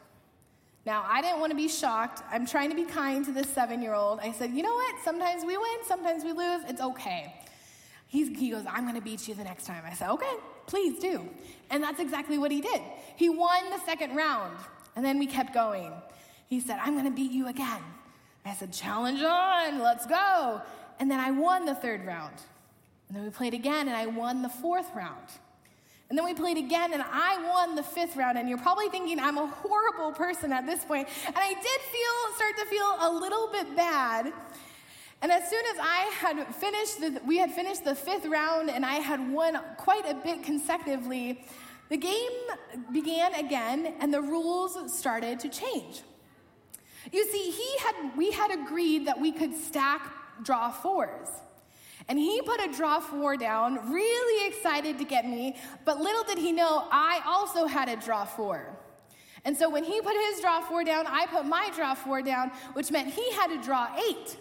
Now, 0.85 1.05
I 1.07 1.21
didn't 1.21 1.39
want 1.39 1.51
to 1.51 1.55
be 1.55 1.69
shocked. 1.69 2.21
I'm 2.29 2.45
trying 2.45 2.69
to 2.69 2.75
be 2.75 2.83
kind 2.83 3.23
to 3.25 3.31
this 3.31 3.47
seven 3.47 3.81
year 3.81 3.93
old. 3.93 4.19
I 4.19 4.31
said, 4.33 4.51
you 4.51 4.63
know 4.63 4.73
what? 4.73 4.95
Sometimes 5.03 5.43
we 5.45 5.55
win, 5.55 5.77
sometimes 5.87 6.23
we 6.23 6.33
lose. 6.33 6.61
It's 6.67 6.81
okay. 6.81 7.33
He's, 8.07 8.27
he 8.37 8.51
goes, 8.51 8.65
I'm 8.69 8.83
going 8.83 8.95
to 8.95 9.01
beat 9.01 9.27
you 9.27 9.33
the 9.33 9.43
next 9.43 9.65
time. 9.65 9.83
I 9.89 9.93
said, 9.93 10.09
okay, 10.11 10.33
please 10.67 10.99
do. 10.99 11.27
And 11.69 11.81
that's 11.81 11.99
exactly 11.99 12.37
what 12.37 12.51
he 12.51 12.61
did. 12.61 12.81
He 13.15 13.29
won 13.29 13.69
the 13.69 13.79
second 13.85 14.15
round, 14.15 14.55
and 14.95 15.03
then 15.03 15.17
we 15.17 15.25
kept 15.25 15.53
going. 15.53 15.91
He 16.47 16.59
said, 16.59 16.79
I'm 16.81 16.93
going 16.93 17.05
to 17.05 17.11
beat 17.11 17.31
you 17.31 17.47
again. 17.47 17.81
I 18.45 18.53
said, 18.53 18.73
challenge 18.73 19.23
on, 19.23 19.79
let's 19.79 20.05
go. 20.05 20.61
And 20.99 21.09
then 21.09 21.19
I 21.19 21.31
won 21.31 21.65
the 21.65 21.73
third 21.73 22.05
round. 22.05 22.35
And 23.07 23.17
then 23.17 23.23
we 23.23 23.29
played 23.31 23.53
again, 23.53 23.87
and 23.87 23.95
I 23.95 24.05
won 24.05 24.41
the 24.41 24.49
fourth 24.49 24.93
round. 24.93 25.27
And 26.13 26.17
then 26.19 26.25
we 26.25 26.35
played 26.35 26.59
again, 26.59 26.93
and 26.93 27.03
I 27.11 27.43
won 27.51 27.73
the 27.73 27.81
fifth 27.81 28.15
round. 28.15 28.37
And 28.37 28.47
you're 28.47 28.59
probably 28.59 28.87
thinking 28.87 29.19
I'm 29.19 29.39
a 29.39 29.47
horrible 29.47 30.11
person 30.11 30.53
at 30.53 30.63
this 30.63 30.85
point. 30.85 31.07
And 31.25 31.35
I 31.35 31.55
did 31.55 31.57
feel, 31.57 32.35
start 32.35 32.55
to 32.59 32.65
feel 32.65 32.97
a 32.99 33.09
little 33.11 33.49
bit 33.51 33.75
bad. 33.75 34.31
And 35.23 35.31
as 35.31 35.49
soon 35.49 35.63
as 35.73 35.79
I 35.81 36.11
had 36.19 36.55
finished, 36.55 36.99
the, 37.01 37.19
we 37.25 37.39
had 37.39 37.49
finished 37.49 37.83
the 37.83 37.95
fifth 37.95 38.27
round, 38.27 38.69
and 38.69 38.85
I 38.85 38.97
had 38.97 39.27
won 39.33 39.57
quite 39.77 40.07
a 40.07 40.13
bit 40.13 40.43
consecutively, 40.43 41.45
the 41.89 41.97
game 41.97 42.29
began 42.91 43.33
again, 43.33 43.95
and 43.99 44.13
the 44.13 44.21
rules 44.21 44.95
started 44.95 45.39
to 45.39 45.49
change. 45.49 46.03
You 47.11 47.25
see, 47.31 47.49
he 47.49 47.77
had, 47.79 48.15
we 48.15 48.29
had 48.29 48.51
agreed 48.51 49.07
that 49.07 49.19
we 49.19 49.31
could 49.31 49.55
stack 49.55 50.11
draw 50.43 50.69
fours. 50.69 51.29
And 52.09 52.19
he 52.19 52.41
put 52.41 52.59
a 52.59 52.71
draw 52.71 52.99
four 52.99 53.37
down, 53.37 53.91
really 53.91 54.47
excited 54.47 54.97
to 54.97 55.05
get 55.05 55.25
me, 55.25 55.55
but 55.85 55.99
little 55.99 56.23
did 56.23 56.37
he 56.37 56.51
know 56.51 56.87
I 56.91 57.21
also 57.25 57.65
had 57.65 57.87
a 57.87 57.95
draw 57.95 58.25
four. 58.25 58.77
And 59.45 59.57
so 59.57 59.69
when 59.69 59.83
he 59.83 60.01
put 60.01 60.15
his 60.29 60.41
draw 60.41 60.61
four 60.61 60.83
down, 60.83 61.05
I 61.07 61.25
put 61.27 61.45
my 61.45 61.69
draw 61.75 61.93
four 61.93 62.21
down, 62.21 62.51
which 62.73 62.91
meant 62.91 63.13
he 63.13 63.31
had 63.33 63.47
to 63.47 63.61
draw 63.61 63.87
eight. 64.09 64.37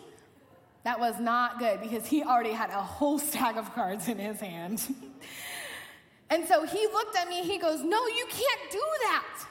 That 0.84 0.98
was 0.98 1.20
not 1.20 1.58
good 1.58 1.80
because 1.80 2.06
he 2.06 2.22
already 2.22 2.52
had 2.52 2.70
a 2.70 2.82
whole 2.82 3.18
stack 3.18 3.56
of 3.56 3.72
cards 3.74 4.08
in 4.08 4.18
his 4.18 4.40
hand. 4.40 4.82
and 6.30 6.46
so 6.46 6.64
he 6.64 6.86
looked 6.88 7.16
at 7.16 7.28
me, 7.28 7.42
he 7.42 7.58
goes, 7.58 7.82
No, 7.82 8.06
you 8.06 8.26
can't 8.28 8.70
do 8.70 8.82
that. 9.04 9.44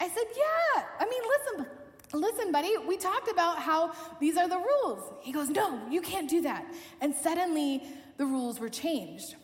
I 0.00 0.08
said, 0.08 0.24
Yeah. 0.36 0.84
I 0.98 1.04
mean, 1.08 1.22
listen, 1.38 1.81
Listen, 2.12 2.52
buddy, 2.52 2.76
we 2.86 2.96
talked 2.96 3.30
about 3.30 3.58
how 3.58 3.92
these 4.20 4.36
are 4.36 4.48
the 4.48 4.58
rules. 4.58 5.12
He 5.22 5.32
goes, 5.32 5.48
No, 5.48 5.80
you 5.90 6.00
can't 6.00 6.28
do 6.28 6.42
that. 6.42 6.64
And 7.00 7.14
suddenly 7.14 7.82
the 8.18 8.26
rules 8.26 8.60
were 8.60 8.68
changed. 8.68 9.36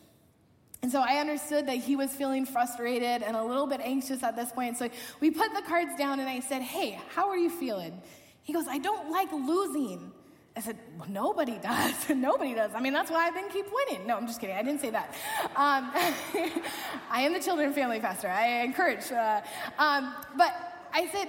And 0.81 0.91
so 0.91 1.01
I 1.01 1.17
understood 1.17 1.67
that 1.67 1.77
he 1.77 1.95
was 1.95 2.11
feeling 2.11 2.45
frustrated 2.45 3.21
and 3.21 3.35
a 3.35 3.43
little 3.43 3.67
bit 3.67 3.81
anxious 3.83 4.23
at 4.23 4.35
this 4.35 4.51
point. 4.51 4.77
So 4.77 4.89
we 5.19 5.29
put 5.29 5.53
the 5.53 5.61
cards 5.61 5.91
down 5.97 6.19
and 6.19 6.29
I 6.29 6.39
said, 6.39 6.61
Hey, 6.61 6.99
how 7.13 7.29
are 7.29 7.37
you 7.37 7.49
feeling? 7.49 8.01
He 8.43 8.53
goes, 8.53 8.65
I 8.67 8.77
don't 8.77 9.11
like 9.11 9.31
losing. 9.31 10.11
I 10.55 10.61
said, 10.61 10.77
well, 10.97 11.07
nobody 11.09 11.57
does. 11.59 12.09
nobody 12.15 12.53
does. 12.53 12.71
I 12.73 12.81
mean, 12.81 12.93
that's 12.93 13.11
why 13.11 13.27
I've 13.27 13.33
been 13.33 13.49
keep 13.49 13.67
winning. 13.71 14.05
No, 14.07 14.17
I'm 14.17 14.27
just 14.27 14.41
kidding. 14.41 14.55
I 14.55 14.63
didn't 14.63 14.81
say 14.81 14.89
that. 14.89 15.15
Um, 15.55 15.91
I 17.11 17.21
am 17.21 17.33
the 17.33 17.39
children 17.39 17.71
family 17.73 17.99
pastor. 17.99 18.27
I 18.27 18.63
encourage. 18.63 19.11
Uh, 19.11 19.41
um, 19.77 20.13
but 20.37 20.53
I 20.91 21.07
said, 21.13 21.27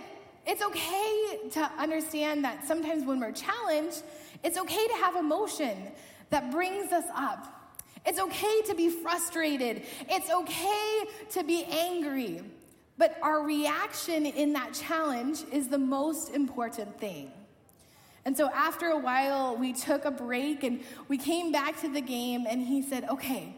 it's 0.50 0.62
okay 0.62 1.48
to 1.52 1.60
understand 1.78 2.44
that 2.44 2.66
sometimes 2.66 3.06
when 3.06 3.20
we're 3.20 3.30
challenged, 3.30 4.02
it's 4.42 4.58
okay 4.58 4.88
to 4.88 4.94
have 4.94 5.14
emotion 5.14 5.92
that 6.30 6.50
brings 6.50 6.92
us 6.92 7.04
up. 7.14 7.78
It's 8.04 8.18
okay 8.18 8.62
to 8.62 8.74
be 8.74 8.88
frustrated. 8.88 9.82
It's 10.08 10.28
okay 10.28 11.04
to 11.30 11.44
be 11.44 11.64
angry. 11.64 12.42
But 12.98 13.16
our 13.22 13.44
reaction 13.44 14.26
in 14.26 14.52
that 14.54 14.74
challenge 14.74 15.44
is 15.52 15.68
the 15.68 15.78
most 15.78 16.34
important 16.34 16.98
thing. 16.98 17.30
And 18.24 18.36
so 18.36 18.50
after 18.50 18.88
a 18.88 18.98
while, 18.98 19.56
we 19.56 19.72
took 19.72 20.04
a 20.04 20.10
break 20.10 20.64
and 20.64 20.80
we 21.06 21.16
came 21.16 21.52
back 21.52 21.80
to 21.82 21.88
the 21.88 22.00
game, 22.00 22.44
and 22.48 22.60
he 22.60 22.82
said, 22.82 23.04
Okay, 23.08 23.54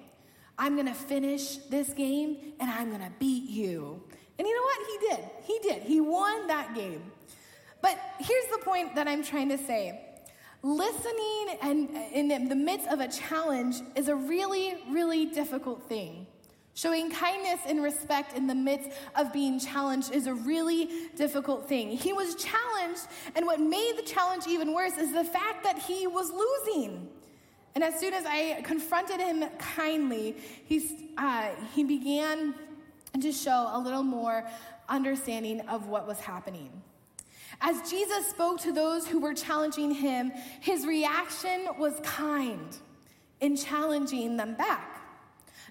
I'm 0.59 0.77
gonna 0.77 0.95
finish 0.95 1.57
this 1.57 1.89
game 1.95 2.37
and 2.61 2.71
I'm 2.71 2.91
gonna 2.91 3.13
beat 3.19 3.49
you. 3.49 4.03
And 4.39 4.49
you 4.49 4.55
know 4.55 4.63
what? 4.63 4.79
He 4.87 5.09
did. 5.09 5.31
He 5.45 5.69
did. 5.69 5.83
He 5.83 6.01
won 6.01 6.47
that 6.47 6.75
game. 6.75 7.03
But 7.81 7.99
here's 8.19 8.47
the 8.47 8.59
point 8.65 8.95
that 8.95 9.09
I'm 9.09 9.23
trying 9.23 9.49
to 9.51 9.59
say 9.59 10.01
listening 10.63 11.59
and 11.61 11.91
in 12.13 12.49
the 12.49 12.55
midst 12.55 12.87
of 12.89 13.01
a 13.01 13.09
challenge 13.09 13.77
is 13.97 14.09
a 14.09 14.15
really, 14.15 14.77
really 14.91 15.27
difficult 15.27 15.83
thing. 15.89 16.27
Showing 16.75 17.11
kindness 17.11 17.61
and 17.67 17.83
respect 17.83 18.35
in 18.35 18.47
the 18.47 18.55
midst 18.55 18.91
of 19.15 19.31
being 19.33 19.59
challenged 19.59 20.15
is 20.15 20.27
a 20.27 20.33
really 20.33 20.89
difficult 21.17 21.69
thing. 21.69 21.91
He 21.91 22.15
was 22.15 22.35
challenged, 22.35 23.03
and 23.35 23.45
what 23.45 23.61
made 23.61 23.95
the 23.99 24.03
challenge 24.03 24.45
even 24.49 24.73
worse 24.73 24.97
is 24.97 25.13
the 25.13 25.25
fact 25.25 25.65
that 25.65 25.79
he 25.79 26.07
was 26.07 26.31
losing. 26.31 27.09
And 27.75 27.85
as 27.85 28.01
soon 28.01 28.15
as 28.15 28.25
I 28.25 28.63
confronted 28.63 29.21
him 29.21 29.45
kindly, 29.59 30.37
he, 30.65 31.11
uh, 31.19 31.51
he 31.75 31.85
began 31.85 32.55
to 33.21 33.33
show 33.33 33.71
a 33.73 33.79
little 33.79 34.03
more 34.03 34.47
understanding 34.89 35.61
of 35.63 35.89
what 35.89 36.07
was 36.07 36.21
happening. 36.21 36.71
As 37.61 37.91
Jesus 37.91 38.27
spoke 38.29 38.61
to 38.61 38.73
those 38.73 39.07
who 39.07 39.21
were 39.21 39.35
challenging 39.35 39.93
him, 39.93 40.33
his 40.61 40.87
reaction 40.87 41.69
was 41.79 41.95
kind 42.03 42.77
in 43.41 43.57
challenging 43.57 44.37
them 44.37 44.55
back. 44.55 45.01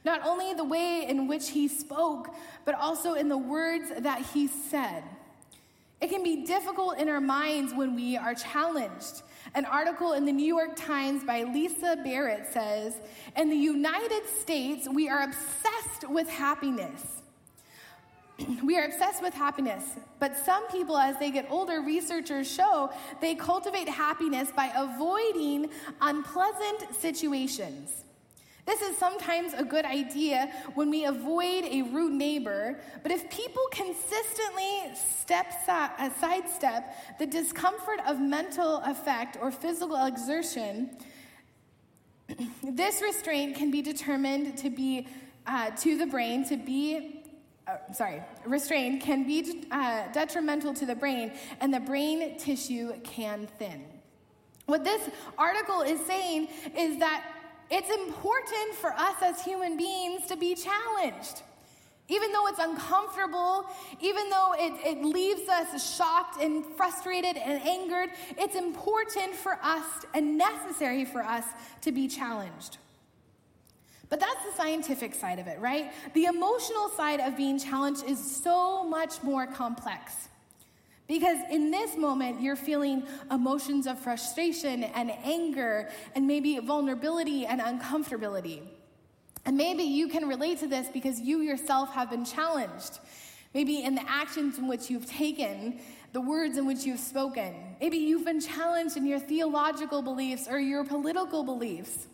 Not 0.03 0.25
only 0.25 0.53
the 0.53 0.63
way 0.63 1.05
in 1.07 1.27
which 1.27 1.49
he 1.49 1.67
spoke, 1.67 2.33
but 2.65 2.75
also 2.75 3.13
in 3.13 3.29
the 3.29 3.37
words 3.37 3.91
that 3.99 4.25
he 4.33 4.47
said. 4.47 5.03
It 5.99 6.09
can 6.09 6.23
be 6.23 6.45
difficult 6.45 6.97
in 6.97 7.09
our 7.09 7.21
minds 7.21 7.73
when 7.73 7.95
we 7.95 8.17
are 8.17 8.33
challenged. 8.33 9.21
An 9.53 9.65
article 9.65 10.13
in 10.13 10.25
the 10.25 10.31
New 10.31 10.45
York 10.45 10.75
Times 10.75 11.23
by 11.23 11.43
Lisa 11.43 11.97
Barrett 12.03 12.51
says 12.51 12.95
In 13.35 13.49
the 13.49 13.55
United 13.55 14.27
States, 14.39 14.87
we 14.91 15.09
are 15.09 15.23
obsessed 15.23 16.09
with 16.09 16.27
happiness. 16.27 17.20
we 18.63 18.77
are 18.77 18.85
obsessed 18.85 19.21
with 19.21 19.33
happiness, 19.33 19.83
but 20.19 20.37
some 20.37 20.67
people, 20.69 20.97
as 20.97 21.17
they 21.17 21.31
get 21.31 21.47
older, 21.49 21.81
researchers 21.81 22.51
show 22.51 22.89
they 23.19 23.35
cultivate 23.35 23.87
happiness 23.87 24.51
by 24.55 24.71
avoiding 24.75 25.69
unpleasant 26.01 26.95
situations. 26.99 28.03
This 28.65 28.81
is 28.81 28.95
sometimes 28.97 29.53
a 29.53 29.63
good 29.63 29.85
idea 29.85 30.51
when 30.75 30.89
we 30.91 31.05
avoid 31.05 31.65
a 31.65 31.81
rude 31.81 32.13
neighbor, 32.13 32.79
but 33.01 33.11
if 33.11 33.29
people 33.29 33.63
consistently 33.71 34.91
step 34.93 35.51
uh, 35.67 36.09
sidestep 36.19 36.93
the 37.17 37.25
discomfort 37.25 37.99
of 38.07 38.19
mental 38.19 38.77
effect 38.85 39.37
or 39.41 39.51
physical 39.51 40.05
exertion, 40.05 40.91
this 42.63 43.01
restraint 43.01 43.55
can 43.55 43.71
be 43.71 43.81
determined 43.81 44.57
to 44.59 44.69
be 44.69 45.07
uh, 45.47 45.71
to 45.71 45.97
the 45.97 46.05
brain 46.05 46.45
to 46.45 46.55
be 46.55 47.20
uh, 47.67 47.93
sorry, 47.93 48.21
restraint 48.45 49.01
can 49.01 49.25
be 49.25 49.63
uh, 49.71 50.11
detrimental 50.11 50.73
to 50.73 50.85
the 50.85 50.95
brain, 50.95 51.31
and 51.59 51.73
the 51.73 51.79
brain 51.79 52.37
tissue 52.37 52.93
can 53.03 53.47
thin. 53.59 53.85
What 54.65 54.83
this 54.83 55.09
article 55.37 55.81
is 55.81 55.99
saying 56.05 56.47
is 56.77 56.97
that 56.99 57.23
it's 57.69 57.89
important 57.89 58.75
for 58.79 58.93
us 58.93 59.15
as 59.21 59.43
human 59.43 59.77
beings 59.77 60.27
to 60.27 60.35
be 60.35 60.55
challenged. 60.55 61.41
Even 62.09 62.33
though 62.33 62.47
it's 62.47 62.59
uncomfortable, 62.59 63.65
even 64.01 64.29
though 64.29 64.53
it, 64.57 64.73
it 64.85 65.05
leaves 65.05 65.47
us 65.47 65.95
shocked 65.95 66.41
and 66.41 66.65
frustrated 66.75 67.37
and 67.37 67.61
angered, 67.65 68.09
it's 68.37 68.55
important 68.55 69.33
for 69.33 69.57
us 69.63 69.85
and 70.13 70.37
necessary 70.37 71.05
for 71.05 71.23
us 71.23 71.45
to 71.81 71.93
be 71.93 72.09
challenged. 72.09 72.77
But 74.11 74.19
that's 74.19 74.43
the 74.43 74.51
scientific 74.61 75.15
side 75.15 75.39
of 75.39 75.47
it, 75.47 75.57
right? 75.61 75.93
The 76.13 76.25
emotional 76.25 76.89
side 76.89 77.21
of 77.21 77.37
being 77.37 77.57
challenged 77.57 78.03
is 78.03 78.19
so 78.19 78.83
much 78.83 79.23
more 79.23 79.47
complex. 79.47 80.27
Because 81.07 81.37
in 81.49 81.71
this 81.71 81.95
moment, 81.95 82.41
you're 82.41 82.57
feeling 82.57 83.03
emotions 83.31 83.87
of 83.87 83.97
frustration 83.97 84.83
and 84.83 85.11
anger 85.23 85.89
and 86.13 86.27
maybe 86.27 86.59
vulnerability 86.59 87.45
and 87.45 87.61
uncomfortability. 87.61 88.59
And 89.45 89.55
maybe 89.55 89.83
you 89.83 90.09
can 90.09 90.27
relate 90.27 90.59
to 90.59 90.67
this 90.67 90.89
because 90.89 91.21
you 91.21 91.39
yourself 91.39 91.93
have 91.93 92.09
been 92.09 92.25
challenged. 92.25 92.99
Maybe 93.53 93.81
in 93.81 93.95
the 93.95 94.03
actions 94.09 94.57
in 94.57 94.67
which 94.67 94.89
you've 94.89 95.05
taken, 95.05 95.79
the 96.11 96.21
words 96.21 96.57
in 96.57 96.65
which 96.65 96.83
you've 96.83 96.99
spoken. 96.99 97.55
Maybe 97.79 97.97
you've 97.97 98.25
been 98.25 98.41
challenged 98.41 98.97
in 98.97 99.05
your 99.05 99.19
theological 99.19 100.01
beliefs 100.01 100.49
or 100.49 100.59
your 100.59 100.83
political 100.83 101.45
beliefs. 101.45 102.07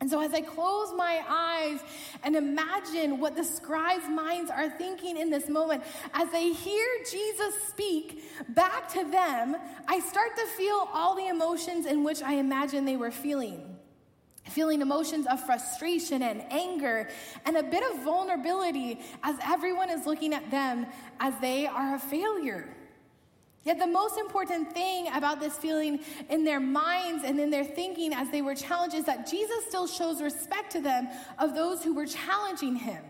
And 0.00 0.10
so, 0.10 0.20
as 0.20 0.34
I 0.34 0.42
close 0.42 0.92
my 0.94 1.24
eyes 1.26 1.80
and 2.22 2.36
imagine 2.36 3.18
what 3.18 3.34
the 3.34 3.44
scribes' 3.44 4.08
minds 4.08 4.50
are 4.50 4.68
thinking 4.68 5.16
in 5.16 5.30
this 5.30 5.48
moment, 5.48 5.82
as 6.12 6.30
they 6.30 6.52
hear 6.52 6.86
Jesus 7.10 7.54
speak 7.68 8.22
back 8.50 8.92
to 8.92 9.04
them, 9.10 9.56
I 9.88 10.00
start 10.00 10.36
to 10.36 10.46
feel 10.48 10.88
all 10.92 11.16
the 11.16 11.28
emotions 11.28 11.86
in 11.86 12.04
which 12.04 12.22
I 12.22 12.34
imagine 12.34 12.84
they 12.84 12.98
were 12.98 13.10
feeling. 13.10 13.74
Feeling 14.50 14.82
emotions 14.82 15.26
of 15.26 15.44
frustration 15.44 16.22
and 16.22 16.44
anger 16.52 17.08
and 17.46 17.56
a 17.56 17.62
bit 17.62 17.82
of 17.90 18.04
vulnerability 18.04 19.00
as 19.22 19.36
everyone 19.42 19.88
is 19.88 20.06
looking 20.06 20.34
at 20.34 20.50
them 20.50 20.86
as 21.20 21.34
they 21.40 21.66
are 21.66 21.96
a 21.96 21.98
failure. 21.98 22.75
Yet, 23.66 23.80
the 23.80 23.86
most 23.88 24.16
important 24.16 24.72
thing 24.72 25.08
about 25.12 25.40
this 25.40 25.56
feeling 25.56 25.98
in 26.30 26.44
their 26.44 26.60
minds 26.60 27.24
and 27.24 27.40
in 27.40 27.50
their 27.50 27.64
thinking 27.64 28.12
as 28.12 28.30
they 28.30 28.40
were 28.40 28.54
challenged 28.54 28.94
is 28.94 29.06
that 29.06 29.28
Jesus 29.28 29.64
still 29.66 29.88
shows 29.88 30.22
respect 30.22 30.70
to 30.72 30.80
them 30.80 31.08
of 31.40 31.56
those 31.56 31.82
who 31.82 31.92
were 31.92 32.06
challenging 32.06 32.76
him. 32.76 33.02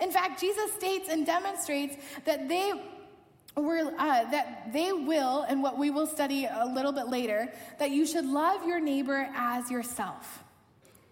In 0.00 0.10
fact, 0.10 0.40
Jesus 0.40 0.72
states 0.72 1.10
and 1.10 1.26
demonstrates 1.26 1.96
that 2.24 2.48
they 2.48 2.72
were, 3.54 3.92
uh, 3.98 4.30
that 4.30 4.72
they 4.72 4.92
will, 4.92 5.42
and 5.42 5.62
what 5.62 5.76
we 5.78 5.90
will 5.90 6.06
study 6.06 6.46
a 6.46 6.64
little 6.74 6.92
bit 6.92 7.08
later, 7.08 7.52
that 7.78 7.90
you 7.90 8.06
should 8.06 8.24
love 8.24 8.66
your 8.66 8.80
neighbor 8.80 9.28
as 9.34 9.70
yourself. 9.70 10.42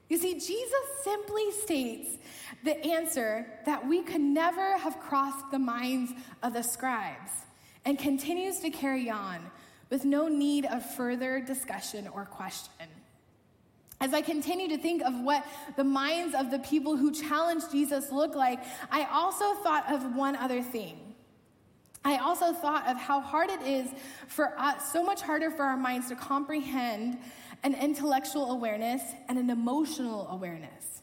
You 0.09 0.17
see, 0.17 0.33
Jesus 0.33 1.05
simply 1.05 1.53
states 1.53 2.17
the 2.65 2.83
answer 2.83 3.47
that 3.67 3.87
we 3.87 4.03
could 4.03 4.23
never 4.23 4.79
have 4.79 4.99
crossed 5.01 5.51
the 5.51 5.59
minds 5.59 6.13
of 6.43 6.55
the 6.55 6.63
scribes 6.63 7.31
and 7.85 7.99
continues 7.99 8.61
to 8.61 8.71
carry 8.71 9.11
on 9.11 9.51
with 9.91 10.05
no 10.05 10.29
need 10.29 10.67
of 10.67 10.85
further 10.95 11.41
discussion 11.41 12.09
or 12.09 12.25
question. 12.25 12.87
As 14.01 14.15
I 14.15 14.23
continue 14.23 14.69
to 14.69 14.79
think 14.79 15.03
of 15.03 15.21
what 15.21 15.45
the 15.77 15.85
minds 15.85 16.35
of 16.35 16.51
the 16.51 16.59
people 16.61 16.97
who 16.97 17.13
challenged 17.13 17.71
Jesus 17.71 18.11
look 18.11 18.35
like, 18.35 18.61
I 18.91 19.05
also 19.05 19.55
thought 19.63 19.93
of 19.93 20.17
one 20.17 20.37
other 20.37 20.63
thing. 20.63 20.99
I 22.03 22.17
also 22.17 22.55
thought 22.55 22.87
of 22.87 22.97
how 22.97 23.21
hard 23.21 23.51
it 23.51 23.61
is 23.61 23.91
for 24.27 24.59
us, 24.59 24.91
so 24.91 25.03
much 25.03 25.21
harder 25.21 25.51
for 25.51 25.65
our 25.65 25.77
minds 25.77 26.09
to 26.09 26.17
comprehend 26.17 27.19
an 27.63 27.75
intellectual 27.75 28.53
awareness 28.53 29.03
and 29.29 29.39
an 29.39 29.51
emotional 29.51 30.27
awareness. 30.29 31.03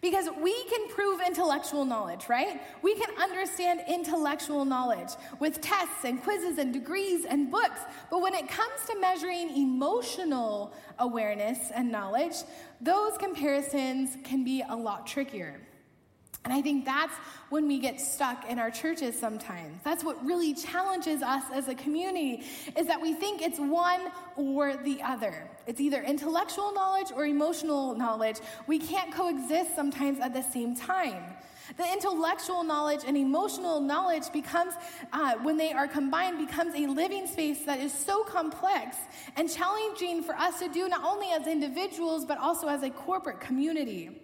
Because 0.00 0.28
we 0.42 0.64
can 0.64 0.88
prove 0.88 1.20
intellectual 1.26 1.84
knowledge, 1.84 2.28
right? 2.28 2.60
We 2.82 2.94
can 2.94 3.16
understand 3.20 3.80
intellectual 3.88 4.64
knowledge 4.64 5.10
with 5.40 5.60
tests 5.60 6.04
and 6.04 6.22
quizzes 6.22 6.58
and 6.58 6.72
degrees 6.72 7.24
and 7.24 7.50
books. 7.50 7.80
But 8.10 8.20
when 8.20 8.34
it 8.34 8.48
comes 8.48 8.80
to 8.88 8.98
measuring 9.00 9.56
emotional 9.56 10.74
awareness 10.98 11.70
and 11.74 11.90
knowledge, 11.90 12.34
those 12.80 13.16
comparisons 13.18 14.16
can 14.24 14.44
be 14.44 14.62
a 14.68 14.76
lot 14.76 15.06
trickier. 15.06 15.60
And 16.44 16.52
I 16.52 16.60
think 16.60 16.84
that's 16.84 17.14
when 17.48 17.66
we 17.66 17.78
get 17.78 17.98
stuck 17.98 18.50
in 18.50 18.58
our 18.58 18.70
churches 18.70 19.18
sometimes. 19.18 19.80
That's 19.82 20.04
what 20.04 20.22
really 20.24 20.52
challenges 20.52 21.22
us 21.22 21.44
as 21.54 21.68
a 21.68 21.74
community 21.74 22.44
is 22.76 22.86
that 22.86 23.00
we 23.00 23.14
think 23.14 23.40
it's 23.40 23.58
one 23.58 24.10
or 24.36 24.76
the 24.76 25.00
other. 25.02 25.48
It's 25.66 25.80
either 25.80 26.02
intellectual 26.02 26.74
knowledge 26.74 27.08
or 27.16 27.24
emotional 27.24 27.94
knowledge. 27.94 28.36
We 28.66 28.78
can't 28.78 29.10
coexist 29.10 29.74
sometimes 29.74 30.20
at 30.20 30.34
the 30.34 30.42
same 30.42 30.76
time. 30.76 31.24
The 31.78 31.90
intellectual 31.90 32.62
knowledge 32.62 33.00
and 33.06 33.16
emotional 33.16 33.80
knowledge 33.80 34.30
becomes, 34.30 34.74
uh, 35.14 35.36
when 35.42 35.56
they 35.56 35.72
are 35.72 35.88
combined, 35.88 36.46
becomes 36.46 36.74
a 36.74 36.86
living 36.86 37.26
space 37.26 37.64
that 37.64 37.80
is 37.80 37.90
so 37.90 38.22
complex 38.24 38.98
and 39.36 39.50
challenging 39.50 40.22
for 40.22 40.34
us 40.36 40.58
to 40.58 40.68
do 40.68 40.90
not 40.90 41.02
only 41.02 41.28
as 41.28 41.46
individuals, 41.46 42.26
but 42.26 42.36
also 42.36 42.68
as 42.68 42.82
a 42.82 42.90
corporate 42.90 43.40
community. 43.40 44.23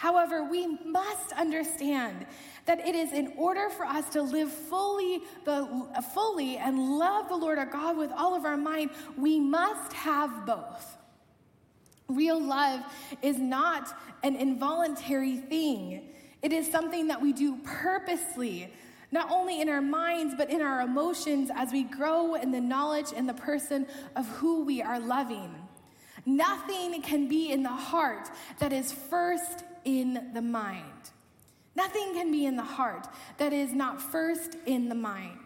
However, 0.00 0.42
we 0.42 0.66
must 0.66 1.30
understand 1.32 2.24
that 2.64 2.88
it 2.88 2.94
is 2.94 3.12
in 3.12 3.34
order 3.36 3.68
for 3.68 3.84
us 3.84 4.08
to 4.14 4.22
live 4.22 4.50
fully, 4.50 5.20
the, 5.44 5.68
fully 6.14 6.56
and 6.56 6.96
love 6.96 7.28
the 7.28 7.36
Lord 7.36 7.58
our 7.58 7.66
God 7.66 7.98
with 7.98 8.10
all 8.10 8.34
of 8.34 8.46
our 8.46 8.56
mind, 8.56 8.92
we 9.18 9.38
must 9.38 9.92
have 9.92 10.46
both. 10.46 10.96
Real 12.08 12.42
love 12.42 12.80
is 13.20 13.36
not 13.36 13.94
an 14.22 14.36
involuntary 14.36 15.36
thing. 15.36 16.08
It 16.40 16.54
is 16.54 16.70
something 16.70 17.08
that 17.08 17.20
we 17.20 17.34
do 17.34 17.58
purposely, 17.62 18.72
not 19.12 19.30
only 19.30 19.60
in 19.60 19.68
our 19.68 19.82
minds, 19.82 20.34
but 20.34 20.48
in 20.48 20.62
our 20.62 20.80
emotions 20.80 21.50
as 21.54 21.72
we 21.72 21.82
grow 21.82 22.36
in 22.36 22.52
the 22.52 22.60
knowledge 22.62 23.08
and 23.14 23.28
the 23.28 23.34
person 23.34 23.86
of 24.16 24.26
who 24.28 24.64
we 24.64 24.80
are 24.80 24.98
loving. 24.98 25.54
Nothing 26.24 27.02
can 27.02 27.28
be 27.28 27.52
in 27.52 27.62
the 27.62 27.68
heart 27.68 28.30
that 28.60 28.72
is 28.72 28.92
first 28.92 29.64
in 29.84 30.30
the 30.34 30.42
mind. 30.42 31.10
Nothing 31.76 32.14
can 32.14 32.30
be 32.30 32.46
in 32.46 32.56
the 32.56 32.62
heart 32.62 33.06
that 33.38 33.52
is 33.52 33.72
not 33.72 34.00
first 34.00 34.56
in 34.66 34.88
the 34.88 34.94
mind. 34.94 35.38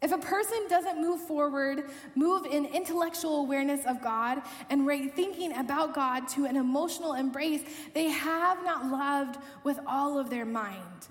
If 0.00 0.12
a 0.12 0.18
person 0.18 0.58
doesn't 0.68 1.00
move 1.00 1.20
forward, 1.22 1.90
move 2.14 2.46
in 2.46 2.66
intellectual 2.66 3.40
awareness 3.40 3.84
of 3.84 4.00
God, 4.00 4.42
and 4.70 4.86
right 4.86 5.12
thinking 5.14 5.56
about 5.56 5.92
God 5.92 6.28
to 6.28 6.44
an 6.44 6.56
emotional 6.56 7.14
embrace, 7.14 7.62
they 7.94 8.04
have 8.04 8.64
not 8.64 8.86
loved 8.86 9.38
with 9.64 9.80
all 9.86 10.18
of 10.18 10.30
their 10.30 10.44
mind. 10.44 11.08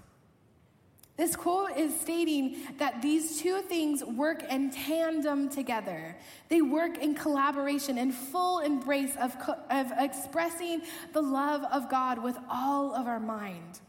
This 1.17 1.35
quote 1.35 1.75
is 1.75 1.99
stating 1.99 2.57
that 2.77 3.01
these 3.01 3.41
two 3.41 3.61
things 3.63 4.03
work 4.03 4.43
in 4.43 4.69
tandem 4.69 5.49
together. 5.49 6.15
They 6.47 6.61
work 6.61 6.99
in 6.99 7.15
collaboration, 7.15 7.97
in 7.97 8.11
full 8.11 8.59
embrace 8.59 9.15
of, 9.19 9.35
of 9.71 9.91
expressing 9.97 10.83
the 11.13 11.21
love 11.21 11.63
of 11.71 11.89
God 11.89 12.21
with 12.21 12.37
all 12.49 12.93
of 12.93 13.07
our 13.07 13.19
mind. 13.19 13.79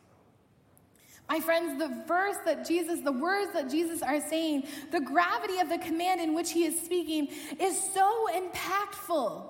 My 1.28 1.40
friends, 1.40 1.78
the 1.78 2.02
verse 2.06 2.38
that 2.46 2.66
Jesus, 2.66 3.00
the 3.00 3.12
words 3.12 3.52
that 3.52 3.70
Jesus 3.70 4.00
are 4.00 4.20
saying, 4.20 4.66
the 4.90 5.00
gravity 5.00 5.58
of 5.58 5.68
the 5.68 5.76
command 5.76 6.22
in 6.22 6.34
which 6.34 6.52
he 6.52 6.64
is 6.64 6.80
speaking 6.80 7.28
is 7.60 7.78
so 7.92 8.28
impactful 8.32 9.42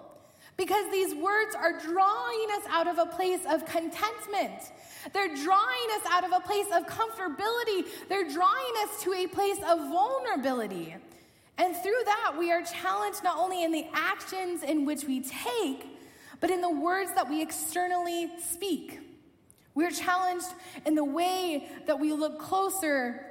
because 0.59 0.90
these 0.90 1.14
words 1.14 1.55
are 1.55 1.79
drawing 1.79 2.49
us 2.57 2.64
out 2.68 2.88
of 2.88 2.99
a 2.99 3.07
place 3.07 3.40
of 3.49 3.64
contentment. 3.64 4.73
They're 5.12 5.35
drawing 5.35 5.88
us 5.94 6.03
out 6.11 6.25
of 6.25 6.33
a 6.33 6.40
place 6.40 6.66
of 6.75 6.85
comfortability. 6.87 7.87
They're 8.09 8.29
drawing 8.29 8.73
us 8.83 9.03
to 9.05 9.14
a 9.14 9.29
place 9.29 9.59
of 9.59 9.79
vulnerability. 9.88 10.97
And 11.59 11.77
through 11.77 12.03
that, 12.05 12.35
we 12.37 12.51
are 12.51 12.62
challenged 12.62 13.23
not 13.23 13.38
only 13.38 13.62
in 13.62 13.71
the 13.71 13.87
actions 13.94 14.64
in 14.64 14.85
which 14.85 15.05
we 15.05 15.21
take, 15.21 15.87
but 16.40 16.51
in 16.51 16.61
the 16.61 16.71
words 16.71 17.14
that 17.14 17.31
we 17.31 17.40
externally 17.40 18.29
speak. 18.40 18.99
We're 19.75 19.92
challenged 19.92 20.49
in 20.85 20.97
the 20.97 21.05
way 21.05 21.68
that 21.87 22.01
we 22.01 22.12
look 22.12 22.40
closer 22.40 23.25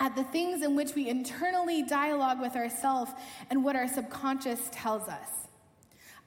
at 0.00 0.16
the 0.16 0.24
things 0.24 0.64
in 0.64 0.74
which 0.74 0.96
we 0.96 1.08
internally 1.08 1.84
dialogue 1.84 2.40
with 2.40 2.56
ourselves 2.56 3.12
and 3.48 3.62
what 3.62 3.76
our 3.76 3.86
subconscious 3.86 4.68
tells 4.72 5.08
us 5.08 5.28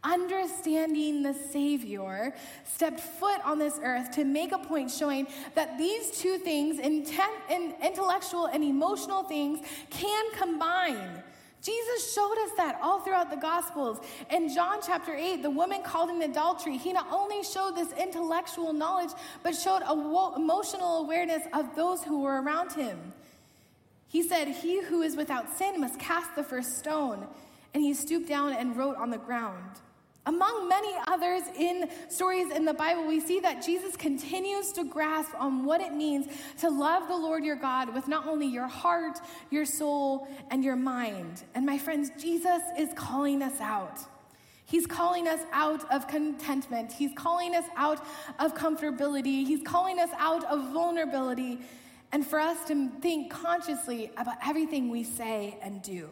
understanding 0.03 1.23
the 1.23 1.33
Savior, 1.33 2.33
stepped 2.63 2.99
foot 2.99 3.39
on 3.43 3.59
this 3.59 3.79
earth 3.83 4.11
to 4.11 4.25
make 4.25 4.51
a 4.51 4.57
point 4.57 4.91
showing 4.91 5.27
that 5.55 5.77
these 5.77 6.11
two 6.11 6.37
things, 6.37 6.79
intent, 6.79 7.33
and 7.49 7.73
intellectual 7.83 8.45
and 8.45 8.63
emotional 8.63 9.23
things, 9.23 9.59
can 9.89 10.31
combine. 10.33 11.23
Jesus 11.61 12.13
showed 12.13 12.37
us 12.45 12.51
that 12.55 12.79
all 12.81 12.99
throughout 12.99 13.29
the 13.29 13.37
Gospels. 13.37 13.99
In 14.29 14.53
John 14.53 14.79
chapter 14.85 15.13
8, 15.13 15.41
the 15.41 15.49
woman 15.49 15.81
called 15.81 16.09
in 16.09 16.21
adultery, 16.21 16.77
he 16.77 16.93
not 16.93 17.07
only 17.11 17.43
showed 17.43 17.75
this 17.75 17.91
intellectual 17.93 18.73
knowledge, 18.73 19.09
but 19.43 19.55
showed 19.55 19.81
a 19.81 19.91
emotional 20.37 20.99
awareness 20.99 21.43
of 21.53 21.75
those 21.75 22.03
who 22.03 22.21
were 22.21 22.41
around 22.41 22.73
him. 22.73 23.13
He 24.07 24.23
said, 24.23 24.47
He 24.47 24.81
who 24.81 25.01
is 25.01 25.15
without 25.15 25.57
sin 25.57 25.81
must 25.81 25.99
cast 25.99 26.35
the 26.35 26.43
first 26.43 26.77
stone. 26.77 27.27
And 27.73 27.83
he 27.83 27.93
stooped 27.93 28.29
down 28.29 28.53
and 28.53 28.77
wrote 28.77 28.95
on 28.95 29.09
the 29.09 29.17
ground. 29.17 29.81
Among 30.27 30.67
many 30.67 30.93
others 31.07 31.43
in 31.57 31.89
stories 32.09 32.51
in 32.51 32.65
the 32.65 32.73
Bible, 32.73 33.07
we 33.07 33.21
see 33.21 33.39
that 33.39 33.65
Jesus 33.65 33.95
continues 33.95 34.73
to 34.73 34.83
grasp 34.83 35.31
on 35.39 35.63
what 35.63 35.79
it 35.79 35.93
means 35.93 36.27
to 36.59 36.69
love 36.69 37.07
the 37.07 37.15
Lord 37.15 37.45
your 37.45 37.55
God 37.55 37.93
with 37.93 38.09
not 38.09 38.27
only 38.27 38.45
your 38.45 38.67
heart, 38.67 39.19
your 39.51 39.65
soul, 39.65 40.27
and 40.51 40.65
your 40.65 40.75
mind. 40.75 41.43
And 41.55 41.65
my 41.65 41.77
friends, 41.77 42.11
Jesus 42.19 42.61
is 42.77 42.89
calling 42.93 43.41
us 43.41 43.61
out. 43.61 43.99
He's 44.65 44.85
calling 44.85 45.29
us 45.29 45.39
out 45.53 45.89
of 45.89 46.09
contentment. 46.09 46.91
He's 46.91 47.13
calling 47.15 47.55
us 47.55 47.65
out 47.77 48.05
of 48.37 48.53
comfortability. 48.53 49.47
He's 49.47 49.63
calling 49.63 49.97
us 49.97 50.09
out 50.17 50.43
of 50.43 50.73
vulnerability. 50.73 51.59
And 52.11 52.27
for 52.27 52.37
us 52.37 52.67
to 52.67 52.89
think 52.99 53.31
consciously 53.31 54.11
about 54.17 54.35
everything 54.45 54.89
we 54.89 55.05
say 55.05 55.57
and 55.61 55.81
do. 55.81 56.09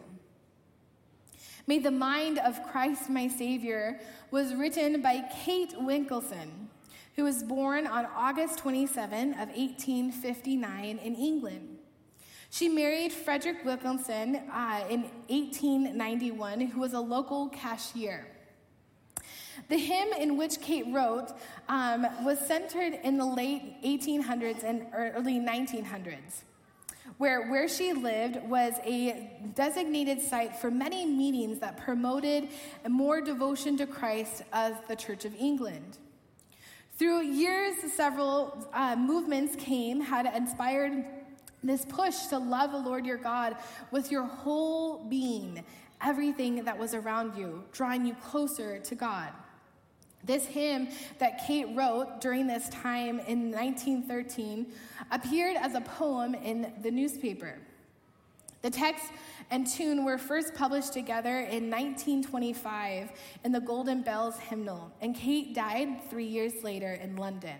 May 1.68 1.80
the 1.80 1.90
Mind 1.90 2.38
of 2.38 2.62
Christ 2.62 3.10
My 3.10 3.26
Savior 3.26 3.98
was 4.30 4.54
written 4.54 5.02
by 5.02 5.24
Kate 5.44 5.74
Wilkinson, 5.76 6.68
who 7.16 7.24
was 7.24 7.42
born 7.42 7.88
on 7.88 8.06
August 8.14 8.58
27 8.58 9.32
of 9.32 9.48
1859 9.48 10.98
in 10.98 11.14
England. 11.16 11.78
She 12.50 12.68
married 12.68 13.12
Frederick 13.12 13.64
Wilkinson 13.64 14.36
uh, 14.52 14.84
in 14.88 15.02
1891, 15.26 16.60
who 16.60 16.78
was 16.78 16.92
a 16.92 17.00
local 17.00 17.48
cashier. 17.48 18.28
The 19.68 19.76
hymn 19.76 20.12
in 20.20 20.36
which 20.36 20.60
Kate 20.60 20.86
wrote 20.92 21.32
um, 21.68 22.06
was 22.24 22.38
centered 22.38 22.96
in 23.02 23.18
the 23.18 23.26
late 23.26 23.82
1800s 23.82 24.62
and 24.62 24.86
early 24.94 25.40
1900s 25.40 26.44
where 27.18 27.48
where 27.48 27.68
she 27.68 27.92
lived 27.92 28.42
was 28.48 28.74
a 28.84 29.30
designated 29.54 30.20
site 30.20 30.56
for 30.56 30.70
many 30.70 31.06
meetings 31.06 31.58
that 31.60 31.76
promoted 31.76 32.48
more 32.88 33.20
devotion 33.20 33.76
to 33.78 33.86
Christ 33.86 34.42
as 34.52 34.74
the 34.88 34.96
Church 34.96 35.24
of 35.24 35.34
England. 35.36 35.98
Through 36.98 37.22
years, 37.22 37.74
several 37.92 38.68
uh, 38.72 38.96
movements 38.96 39.54
came, 39.56 40.00
had 40.00 40.26
inspired 40.34 41.04
this 41.62 41.84
push 41.84 42.26
to 42.28 42.38
love 42.38 42.72
the 42.72 42.78
Lord 42.78 43.04
your 43.04 43.18
God 43.18 43.56
with 43.90 44.10
your 44.10 44.24
whole 44.24 45.04
being, 45.04 45.64
everything 46.00 46.64
that 46.64 46.78
was 46.78 46.94
around 46.94 47.36
you, 47.36 47.64
drawing 47.72 48.06
you 48.06 48.14
closer 48.14 48.78
to 48.78 48.94
God. 48.94 49.28
This 50.26 50.44
hymn 50.44 50.88
that 51.18 51.46
Kate 51.46 51.68
wrote 51.74 52.20
during 52.20 52.48
this 52.48 52.68
time 52.68 53.20
in 53.20 53.52
1913 53.52 54.66
appeared 55.12 55.56
as 55.56 55.74
a 55.74 55.80
poem 55.80 56.34
in 56.34 56.72
the 56.82 56.90
newspaper. 56.90 57.58
The 58.62 58.70
text 58.70 59.04
and 59.50 59.64
tune 59.64 60.04
were 60.04 60.18
first 60.18 60.52
published 60.54 60.92
together 60.92 61.38
in 61.38 61.70
1925 61.70 63.12
in 63.44 63.52
the 63.52 63.60
Golden 63.60 64.02
Bells 64.02 64.36
hymnal, 64.38 64.90
and 65.00 65.14
Kate 65.14 65.54
died 65.54 66.10
three 66.10 66.26
years 66.26 66.64
later 66.64 66.94
in 66.94 67.14
London. 67.14 67.56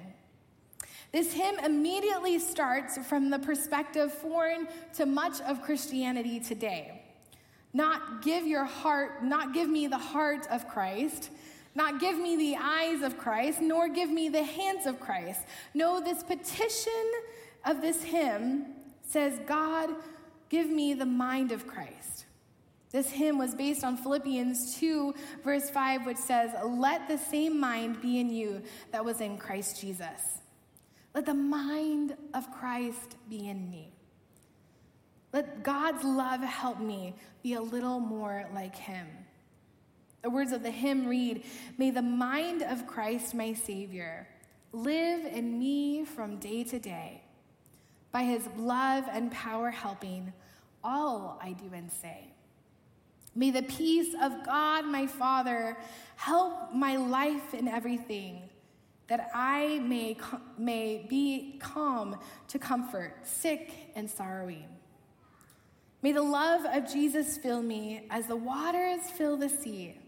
This 1.13 1.33
hymn 1.33 1.61
immediately 1.61 2.41
starts 2.41 2.99
from 3.07 3.31
the 3.31 3.39
perspective 3.39 4.13
foreign 4.13 4.67
to 4.95 5.07
much 5.07 5.41
of 5.43 5.63
Christianity 5.63 6.41
today. 6.41 7.03
Not 7.73 8.23
give 8.23 8.45
your 8.45 8.65
heart, 8.65 9.23
not 9.23 9.55
give 9.55 9.69
me 9.69 9.87
the 9.87 9.99
heart 9.99 10.49
of 10.51 10.67
Christ, 10.67 11.31
not 11.77 12.01
give 12.01 12.19
me 12.19 12.37
the 12.37 12.57
eyes 12.57 13.03
of 13.03 13.19
Christ, 13.19 13.61
nor 13.61 13.89
give 13.89 14.11
me 14.11 14.29
the 14.29 14.43
hands 14.43 14.87
of 14.87 14.99
Christ. 14.99 15.43
No, 15.75 16.01
this 16.01 16.23
petition 16.23 17.13
of 17.65 17.81
this 17.81 18.03
hymn 18.03 18.67
says, 19.03 19.39
God, 19.47 19.91
give 20.49 20.69
me 20.69 20.95
the 20.95 21.07
mind 21.07 21.53
of 21.53 21.67
Christ. 21.67 22.25
This 22.91 23.11
hymn 23.11 23.37
was 23.37 23.55
based 23.55 23.85
on 23.85 23.97
Philippians 23.97 24.77
2, 24.79 25.15
verse 25.45 25.69
5, 25.69 26.07
which 26.07 26.17
says, 26.17 26.51
Let 26.65 27.09
the 27.09 27.19
same 27.19 27.61
mind 27.61 28.01
be 28.01 28.21
in 28.21 28.31
you 28.31 28.63
that 28.93 29.05
was 29.05 29.21
in 29.21 29.37
Christ 29.37 29.81
Jesus. 29.81 30.41
Let 31.15 31.27
the 31.27 31.35
mind 31.35 32.17
of 32.33 32.51
Christ 32.51 33.17
be 33.29 33.49
in 33.49 33.71
me. 33.71 33.93
Let 35.33 35.63
God's 35.63 36.05
love 36.05 36.41
help 36.41 36.81
me 36.81 37.15
be 37.43 37.55
a 37.55 37.61
little 37.61 38.01
more 38.01 38.49
like 38.55 38.77
him. 38.77 39.07
The 40.27 40.31
words 40.31 40.51
of 40.51 40.65
the 40.65 40.73
hymn 40.73 41.07
read 41.07 41.45
May 41.79 41.93
the 41.93 42.03
mind 42.03 42.61
of 42.61 42.85
Christ, 42.85 43.33
my 43.33 43.53
Savior, 43.53 44.27
live 44.73 45.25
in 45.25 45.57
me 45.57 46.05
from 46.05 46.39
day 46.39 46.65
to 46.65 46.81
day, 46.81 47.23
by 48.11 48.25
his 48.25 48.49
love 48.57 49.05
and 49.09 49.31
power 49.31 49.71
helping 49.71 50.33
all 50.83 51.39
I 51.41 51.53
do 51.53 51.71
and 51.73 51.93
say. 51.93 52.35
May 53.37 53.53
the 53.53 53.63
peace 53.63 54.17
of 54.21 54.45
God, 54.45 54.85
my 54.87 55.07
Father, 55.07 55.79
help 56.17 56.75
my 56.75 56.97
life 56.97 57.55
in 57.55 57.69
everything, 57.69 58.49
that 59.07 59.31
I 59.33 59.79
may, 59.79 60.17
may 60.59 61.07
be 61.09 61.61
calm 61.63 62.19
to 62.49 62.59
comfort, 62.59 63.15
sick 63.23 63.93
and 63.95 64.11
sorrowing. 64.11 64.67
May 66.03 66.11
the 66.11 66.23
love 66.23 66.65
of 66.65 66.93
Jesus 66.93 67.39
fill 67.39 67.63
me 67.63 68.09
as 68.11 68.27
the 68.27 68.35
waters 68.35 69.09
fill 69.17 69.37
the 69.37 69.49
sea, 69.49 70.01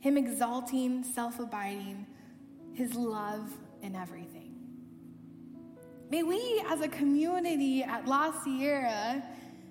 Him 0.00 0.16
exalting, 0.16 1.04
self 1.04 1.38
abiding, 1.38 2.06
His 2.72 2.94
love 2.94 3.50
in 3.82 3.94
everything. 3.94 4.56
May 6.10 6.22
we 6.22 6.62
as 6.68 6.80
a 6.80 6.88
community 6.88 7.84
at 7.84 8.06
La 8.06 8.32
Sierra 8.42 9.22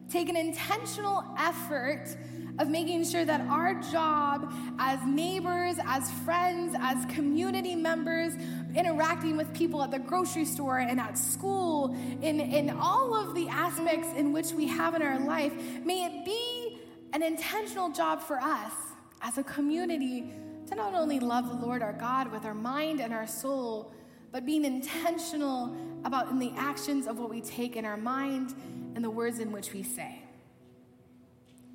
take 0.09 0.29
an 0.29 0.37
intentional 0.37 1.23
effort 1.37 2.15
of 2.59 2.69
making 2.69 3.05
sure 3.05 3.25
that 3.25 3.41
our 3.41 3.75
job 3.91 4.51
as 4.79 4.99
neighbors, 5.05 5.75
as 5.85 6.09
friends, 6.23 6.75
as 6.79 7.05
community 7.05 7.75
members, 7.75 8.33
interacting 8.75 9.37
with 9.37 9.53
people 9.53 9.81
at 9.83 9.91
the 9.91 9.99
grocery 9.99 10.45
store 10.45 10.79
and 10.79 10.99
at 10.99 11.17
school, 11.17 11.95
in, 12.21 12.39
in 12.39 12.69
all 12.69 13.13
of 13.13 13.35
the 13.35 13.47
aspects 13.49 14.07
in 14.15 14.31
which 14.33 14.51
we 14.51 14.67
have 14.67 14.95
in 14.95 15.01
our 15.01 15.19
life, 15.19 15.53
may 15.83 16.05
it 16.05 16.25
be 16.25 16.79
an 17.13 17.23
intentional 17.23 17.89
job 17.89 18.21
for 18.21 18.39
us 18.39 18.73
as 19.21 19.37
a 19.37 19.43
community 19.43 20.31
to 20.67 20.75
not 20.75 20.93
only 20.93 21.19
love 21.19 21.47
the 21.47 21.65
Lord 21.65 21.81
our 21.81 21.93
God 21.93 22.31
with 22.31 22.45
our 22.45 22.53
mind 22.53 23.01
and 23.01 23.13
our 23.13 23.27
soul, 23.27 23.91
but 24.31 24.45
being 24.45 24.65
intentional 24.65 25.75
about 26.05 26.29
in 26.29 26.39
the 26.39 26.51
actions 26.55 27.07
of 27.07 27.17
what 27.17 27.29
we 27.29 27.41
take 27.41 27.75
in 27.75 27.85
our 27.85 27.97
mind 27.97 28.53
and 28.95 29.03
the 29.03 29.09
words 29.09 29.39
in 29.39 29.51
which 29.51 29.73
we 29.73 29.83
say. 29.83 30.21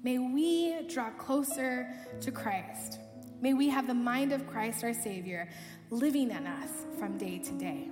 May 0.03 0.19
we 0.19 0.87
draw 0.89 1.11
closer 1.11 1.89
to 2.21 2.31
Christ. 2.31 2.99
May 3.41 3.55
we 3.55 3.69
have 3.69 3.87
the 3.87 3.95
mind 3.95 4.33
of 4.33 4.47
Christ 4.47 4.85
our 4.85 4.95
Savior 4.95 5.49
living 5.91 6.31
in 6.31 6.47
us 6.47 6.71
from 6.99 7.19
day 7.19 7.39
to 7.39 7.53
day. 7.53 7.89